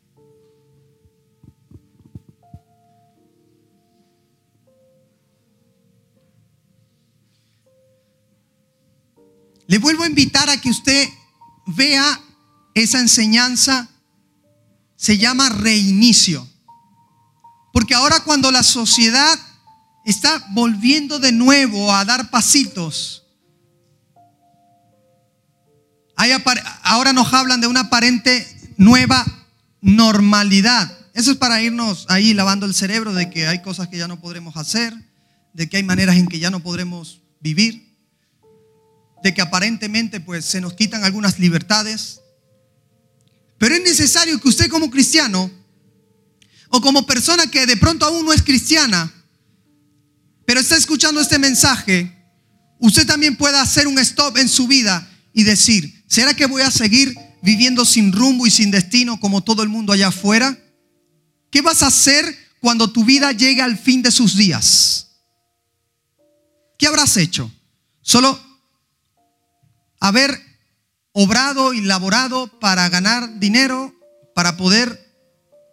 Le 9.72 9.78
vuelvo 9.78 10.04
a 10.04 10.08
invitar 10.08 10.50
a 10.50 10.60
que 10.60 10.70
usted 10.70 11.08
vea 11.66 12.20
esa 12.74 13.00
enseñanza. 13.00 13.88
Se 14.98 15.18
llama 15.18 15.48
reinicio. 15.48 16.46
Porque 17.72 17.96
ahora 17.96 18.20
cuando 18.26 18.52
la 18.52 18.64
sociedad 18.64 19.40
está 20.04 20.46
volviendo 20.50 21.20
de 21.20 21.32
nuevo 21.32 21.96
a 21.96 22.04
dar 22.04 22.30
pasitos, 22.32 23.24
ahora 26.84 27.14
nos 27.14 27.34
hablan 27.34 27.62
de 27.62 27.68
una 27.68 27.80
aparente 27.80 28.74
nueva 28.76 29.26
normalidad. 29.80 30.98
Eso 31.14 31.32
es 31.32 31.38
para 31.38 31.62
irnos 31.62 32.08
ahí 32.10 32.34
lavando 32.34 32.66
el 32.66 32.74
cerebro 32.74 33.14
de 33.14 33.30
que 33.30 33.48
hay 33.48 33.62
cosas 33.62 33.88
que 33.88 33.98
ya 33.98 34.10
no 34.10 34.20
podremos 34.20 34.58
hacer, 34.58 34.94
de 35.54 35.70
que 35.70 35.78
hay 35.78 35.84
maneras 35.84 36.18
en 36.18 36.28
que 36.28 36.40
ya 36.40 36.50
no 36.50 36.60
podremos 36.60 37.22
vivir 37.40 37.91
de 39.24 39.34
que 39.34 39.42
aparentemente 39.42 40.20
pues 40.20 40.46
se 40.46 40.62
nos 40.62 40.74
quitan 40.74 41.04
algunas 41.04 41.40
libertades. 41.40 42.20
Pero 43.58 43.76
es 43.76 43.84
necesario 43.84 44.40
que 44.40 44.50
usted 44.50 44.70
como 44.70 44.90
cristiano 44.90 45.52
o 46.70 46.82
como 46.82 47.06
persona 47.06 47.48
que 47.48 47.66
de 47.66 47.78
pronto 47.78 48.06
aún 48.06 48.26
no 48.26 48.34
es 48.34 48.42
cristiana, 48.42 49.12
pero 50.46 50.60
está 50.60 50.76
escuchando 50.76 51.22
este 51.22 51.38
mensaje, 51.38 52.12
usted 52.80 53.06
también 53.06 53.38
pueda 53.38 53.62
hacer 53.62 53.88
un 53.88 54.00
stop 54.00 54.38
en 54.38 54.50
su 54.50 54.68
vida 54.68 55.08
y 55.34 55.44
decir, 55.44 56.04
¿será 56.08 56.34
que 56.34 56.46
voy 56.46 56.62
a 56.62 56.72
seguir 56.72 57.16
viviendo 57.42 57.86
sin 57.86 58.12
rumbo 58.12 58.48
y 58.48 58.52
sin 58.52 58.72
destino 58.72 59.20
como 59.20 59.44
todo 59.44 59.64
el 59.64 59.70
mundo 59.70 59.94
allá 59.94 60.08
afuera? 60.08 60.58
¿Qué 61.52 61.62
vas 61.62 61.84
a 61.84 61.88
hacer 61.88 62.38
cuando 62.60 62.92
tu 62.92 63.04
vida 63.04 63.32
llegue 63.32 63.62
al 63.62 63.78
fin 63.78 64.02
de 64.02 64.12
sus 64.12 64.36
días? 64.36 65.08
¿Qué 66.78 66.88
habrás 66.88 67.18
hecho? 67.18 67.52
Solo 68.02 68.51
haber 70.02 70.42
obrado 71.14 71.74
y 71.74 71.82
laborado 71.82 72.48
para 72.60 72.90
ganar 72.90 73.40
dinero, 73.40 73.96
para 74.36 74.58
poder 74.58 75.00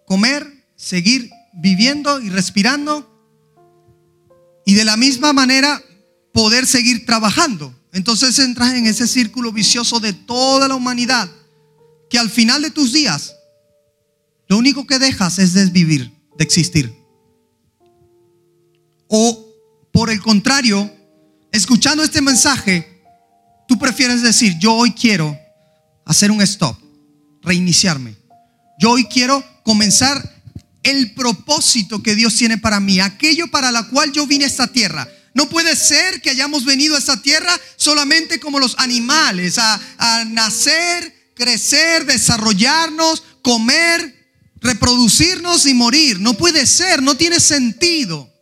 comer, 0.06 0.64
seguir 0.76 1.30
viviendo 1.54 2.20
y 2.20 2.28
respirando, 2.28 3.06
y 4.64 4.74
de 4.74 4.84
la 4.84 4.96
misma 4.96 5.32
manera 5.32 5.82
poder 6.32 6.66
seguir 6.66 7.06
trabajando. 7.06 7.74
Entonces 7.92 8.38
entras 8.38 8.74
en 8.74 8.86
ese 8.86 9.08
círculo 9.08 9.50
vicioso 9.50 9.98
de 9.98 10.12
toda 10.12 10.68
la 10.68 10.74
humanidad, 10.74 11.28
que 12.10 12.18
al 12.18 12.28
final 12.28 12.62
de 12.62 12.70
tus 12.70 12.92
días, 12.92 13.34
lo 14.46 14.58
único 14.58 14.86
que 14.86 14.98
dejas 14.98 15.38
es 15.38 15.54
desvivir, 15.54 16.12
de 16.36 16.44
existir. 16.44 16.94
O 19.08 19.46
por 19.90 20.10
el 20.10 20.20
contrario, 20.20 20.90
escuchando 21.50 22.02
este 22.02 22.20
mensaje, 22.20 22.87
Tú 23.68 23.78
prefieres 23.78 24.22
decir, 24.22 24.56
yo 24.58 24.72
hoy 24.72 24.92
quiero 24.92 25.38
hacer 26.06 26.30
un 26.30 26.40
stop, 26.40 26.74
reiniciarme. 27.42 28.16
Yo 28.80 28.92
hoy 28.92 29.04
quiero 29.04 29.44
comenzar 29.62 30.36
el 30.82 31.12
propósito 31.12 32.02
que 32.02 32.14
Dios 32.14 32.34
tiene 32.34 32.56
para 32.56 32.80
mí, 32.80 32.98
aquello 32.98 33.50
para 33.50 33.70
la 33.70 33.82
cual 33.82 34.10
yo 34.10 34.26
vine 34.26 34.44
a 34.44 34.48
esta 34.48 34.68
tierra. 34.68 35.06
No 35.34 35.50
puede 35.50 35.76
ser 35.76 36.22
que 36.22 36.30
hayamos 36.30 36.64
venido 36.64 36.96
a 36.96 36.98
esta 36.98 37.20
tierra 37.20 37.52
solamente 37.76 38.40
como 38.40 38.58
los 38.58 38.74
animales, 38.78 39.58
a, 39.58 39.78
a 39.98 40.24
nacer, 40.24 41.32
crecer, 41.34 42.06
desarrollarnos, 42.06 43.22
comer, 43.42 44.32
reproducirnos 44.62 45.66
y 45.66 45.74
morir. 45.74 46.20
No 46.20 46.32
puede 46.38 46.64
ser, 46.64 47.02
no 47.02 47.18
tiene 47.18 47.38
sentido. 47.38 48.32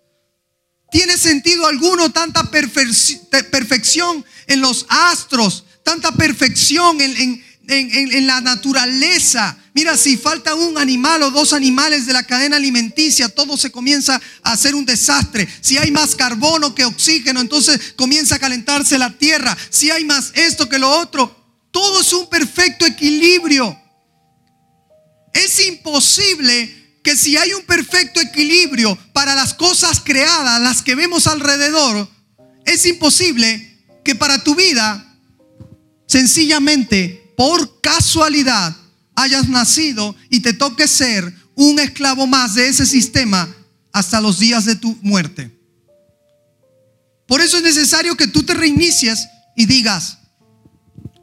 ¿Tiene 0.91 1.19
sentido 1.19 1.67
alguno 1.67 2.13
tanta 2.13 2.49
perfección 2.51 4.25
en 4.47 4.61
los 4.61 4.87
astros, 4.89 5.65
tanta 5.83 6.13
perfección 6.13 7.01
en, 7.01 8.27
la 8.27 8.41
naturaleza? 8.41 9.57
Mira, 9.75 9.97
si 9.97 10.17
falta 10.17 10.55
un 10.55 10.79
animal 10.79 11.23
o 11.23 11.31
dos 11.31 11.53
animales 11.53 12.07
de 12.07 12.13
la 12.13 12.23
cadena 12.23 12.57
alimenticia, 12.57 13.29
todo 13.29 13.57
se 13.57 13.71
comienza 13.71 14.21
a 14.43 14.53
hacer 14.53 14.75
un 14.75 14.87
desastre. 14.87 15.47
Si 15.61 15.77
hay 15.77 15.91
más 15.91 16.15
carbono 16.15 16.75
que 16.75 16.85
oxígeno, 16.85 17.41
entonces 17.41 17.95
comienza 17.97 18.37
a 18.37 18.39
calentarse 18.39 18.99
la 18.99 19.11
tierra. 19.19 19.57
Si 19.71 19.91
hay 19.91 20.05
más 20.05 20.33
esto 20.35 20.69
que 20.69 20.79
lo 20.79 20.91
otro, 20.91 21.35
todo 21.71 22.01
es 22.01 22.13
un 22.13 22.29
perfecto 22.29 22.87
equilibrio. 22.87 23.79
Es 25.35 25.61
imposible 25.67 27.01
que 27.05 27.15
si 27.15 27.37
hay 27.37 27.53
un 27.53 27.63
perfecto 27.63 28.21
equilibrio 28.21 28.99
para 29.13 29.35
las 29.35 29.55
cosas 29.55 30.01
creadas, 30.01 30.61
las 30.61 30.83
que 30.83 30.95
vemos 30.95 31.27
alrededor, 31.27 32.09
es 32.65 32.85
imposible 32.87 33.76
que 34.07 34.15
para 34.15 34.43
tu 34.43 34.55
vida, 34.55 35.05
sencillamente, 36.07 37.35
por 37.37 37.81
casualidad, 37.81 38.75
hayas 39.17 39.49
nacido 39.49 40.15
y 40.31 40.41
te 40.41 40.53
toque 40.53 40.87
ser 40.87 41.35
un 41.57 41.81
esclavo 41.81 42.29
más 42.29 42.55
de 42.55 42.69
ese 42.69 42.87
sistema 42.87 43.53
hasta 43.93 44.21
los 44.21 44.39
días 44.39 44.65
de 44.65 44.77
tu 44.77 44.97
muerte. 45.03 45.51
Por 47.27 47.41
eso 47.41 47.57
es 47.57 47.65
necesario 47.65 48.17
que 48.17 48.29
tú 48.29 48.45
te 48.45 48.55
reinicies 48.55 49.27
y 49.57 49.67
digas, 49.67 50.19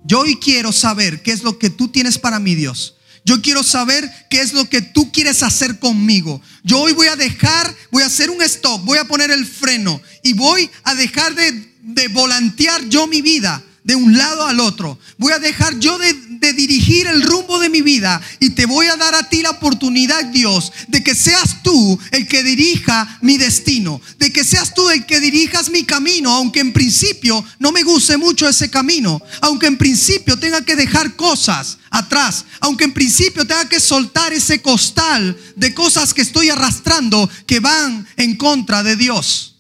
yo 0.04 0.20
hoy 0.20 0.36
quiero 0.36 0.74
saber 0.74 1.24
qué 1.24 1.32
es 1.32 1.42
lo 1.42 1.58
que 1.58 1.70
tú 1.70 1.88
tienes 1.88 2.18
para 2.18 2.40
mí, 2.40 2.54
Dios. 2.54 2.96
Yo 3.24 3.42
quiero 3.42 3.64
saber 3.64 4.12
qué 4.30 4.42
es 4.42 4.52
lo 4.52 4.68
que 4.68 4.82
tú 4.82 5.10
quieres 5.14 5.42
hacer 5.42 5.80
conmigo. 5.80 6.42
Yo 6.66 6.80
hoy 6.80 6.92
voy 6.92 7.08
a 7.08 7.16
dejar, 7.16 7.74
voy 7.92 8.04
a 8.04 8.08
hacer 8.08 8.30
un 8.30 8.42
stop, 8.42 8.84
voy 8.84 8.98
a 8.98 9.08
poner 9.08 9.32
el 9.32 9.46
freno 9.46 10.02
y 10.22 10.34
voy 10.34 10.70
a 10.84 10.94
dejar 10.96 11.34
de, 11.34 11.73
de 11.84 12.08
volantear 12.08 12.88
yo 12.88 13.08
mi 13.08 13.22
vida, 13.22 13.62
de 13.84 13.96
un 13.96 14.18
lado 14.18 14.48
al 14.48 14.62
otro. 14.62 14.98
Voy 15.18 15.34
a 15.34 15.40
dejar 15.40 15.78
yo 15.80 15.98
de, 15.98 16.14
dirigir 16.54 17.08
el 17.08 17.24
rumbo 17.24 17.58
de 17.58 17.70
mi 17.70 17.82
vida 17.82 18.22
y 18.42 18.50
te 18.50 18.66
voy 18.66 18.88
a 18.88 18.98
dar 18.98 19.16
a 19.16 19.30
ti 19.30 19.42
la 19.42 19.52
oportunidad, 19.52 20.26
Dios, 20.26 20.74
de 20.90 21.02
que 21.02 21.16
seas 21.16 21.64
tú 21.64 21.98
el 22.12 22.28
que 22.28 22.44
dirija 22.44 23.18
mi 23.22 23.38
destino, 23.38 24.02
de 24.20 24.34
que 24.34 24.44
seas 24.44 24.74
tú 24.74 24.90
el 24.90 25.06
que 25.06 25.22
dirijas 25.22 25.70
mi 25.70 25.86
camino, 25.86 26.32
aunque 26.32 26.60
en 26.60 26.74
principio 26.74 27.46
no 27.60 27.72
me 27.72 27.84
guste 27.84 28.18
mucho 28.18 28.48
ese 28.48 28.70
camino, 28.70 29.22
aunque 29.40 29.68
en 29.68 29.78
principio 29.78 30.38
tenga 30.38 30.66
que 30.66 30.76
dejar 30.76 31.16
cosas 31.16 31.78
atrás, 31.90 32.44
aunque 32.60 32.84
en 32.84 32.94
principio 32.94 33.48
tenga 33.48 33.70
que 33.70 33.80
soltar 33.80 34.34
ese 34.34 34.62
costal 34.62 35.38
de 35.56 35.74
cosas 35.74 36.14
que 36.14 36.24
estoy 36.24 36.50
arrastrando 36.50 37.30
que 37.46 37.62
van 37.62 38.06
en 38.18 38.36
contra 38.36 38.84
de 38.84 38.98
Dios. 38.98 39.53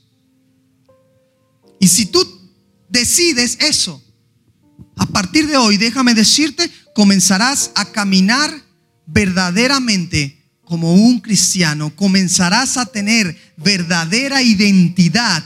Y 1.83 1.89
si 1.89 2.05
tú 2.05 2.25
decides 2.87 3.57
eso, 3.59 4.01
a 4.95 5.05
partir 5.05 5.47
de 5.47 5.57
hoy, 5.57 5.75
déjame 5.75 6.13
decirte, 6.13 6.71
comenzarás 6.95 7.71
a 7.75 7.83
caminar 7.83 8.49
verdaderamente 9.05 10.49
como 10.63 10.93
un 10.93 11.19
cristiano, 11.19 11.93
comenzarás 11.93 12.77
a 12.77 12.85
tener 12.85 13.37
verdadera 13.57 14.41
identidad 14.41 15.43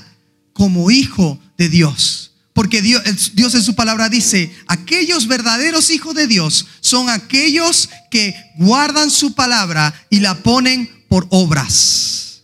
como 0.54 0.92
hijo 0.92 1.40
de 1.58 1.70
Dios. 1.70 2.36
Porque 2.54 2.84
Dios, 2.84 3.02
Dios, 3.34 3.56
en 3.56 3.64
su 3.64 3.74
palabra 3.74 4.08
dice, 4.08 4.56
aquellos 4.68 5.26
verdaderos 5.26 5.90
hijos 5.90 6.14
de 6.14 6.28
Dios 6.28 6.68
son 6.82 7.10
aquellos 7.10 7.90
que 8.12 8.36
guardan 8.60 9.10
su 9.10 9.34
palabra 9.34 9.92
y 10.12 10.20
la 10.20 10.36
ponen 10.44 11.04
por 11.10 11.26
obras. 11.32 12.44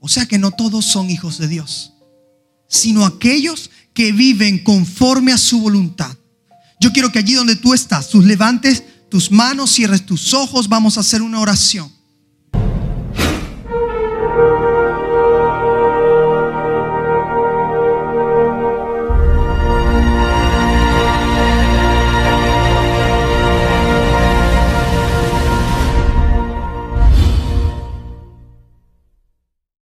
O 0.00 0.08
sea 0.08 0.26
que 0.26 0.38
no 0.38 0.50
todos 0.50 0.84
son 0.84 1.10
hijos 1.10 1.38
de 1.38 1.46
Dios, 1.46 1.92
sino 2.68 3.04
aquellos 3.04 3.70
que 3.92 4.12
viven 4.12 4.62
conforme 4.62 5.32
a 5.32 5.38
su 5.38 5.60
voluntad. 5.60 6.16
Yo 6.80 6.92
quiero 6.92 7.10
que 7.10 7.18
allí 7.18 7.34
donde 7.34 7.56
tú 7.56 7.74
estás, 7.74 8.08
tú 8.08 8.22
levantes 8.22 8.84
tus 9.10 9.30
manos, 9.30 9.72
cierres 9.72 10.06
tus 10.06 10.32
ojos, 10.34 10.68
vamos 10.68 10.96
a 10.96 11.00
hacer 11.00 11.22
una 11.22 11.40
oración. 11.40 11.90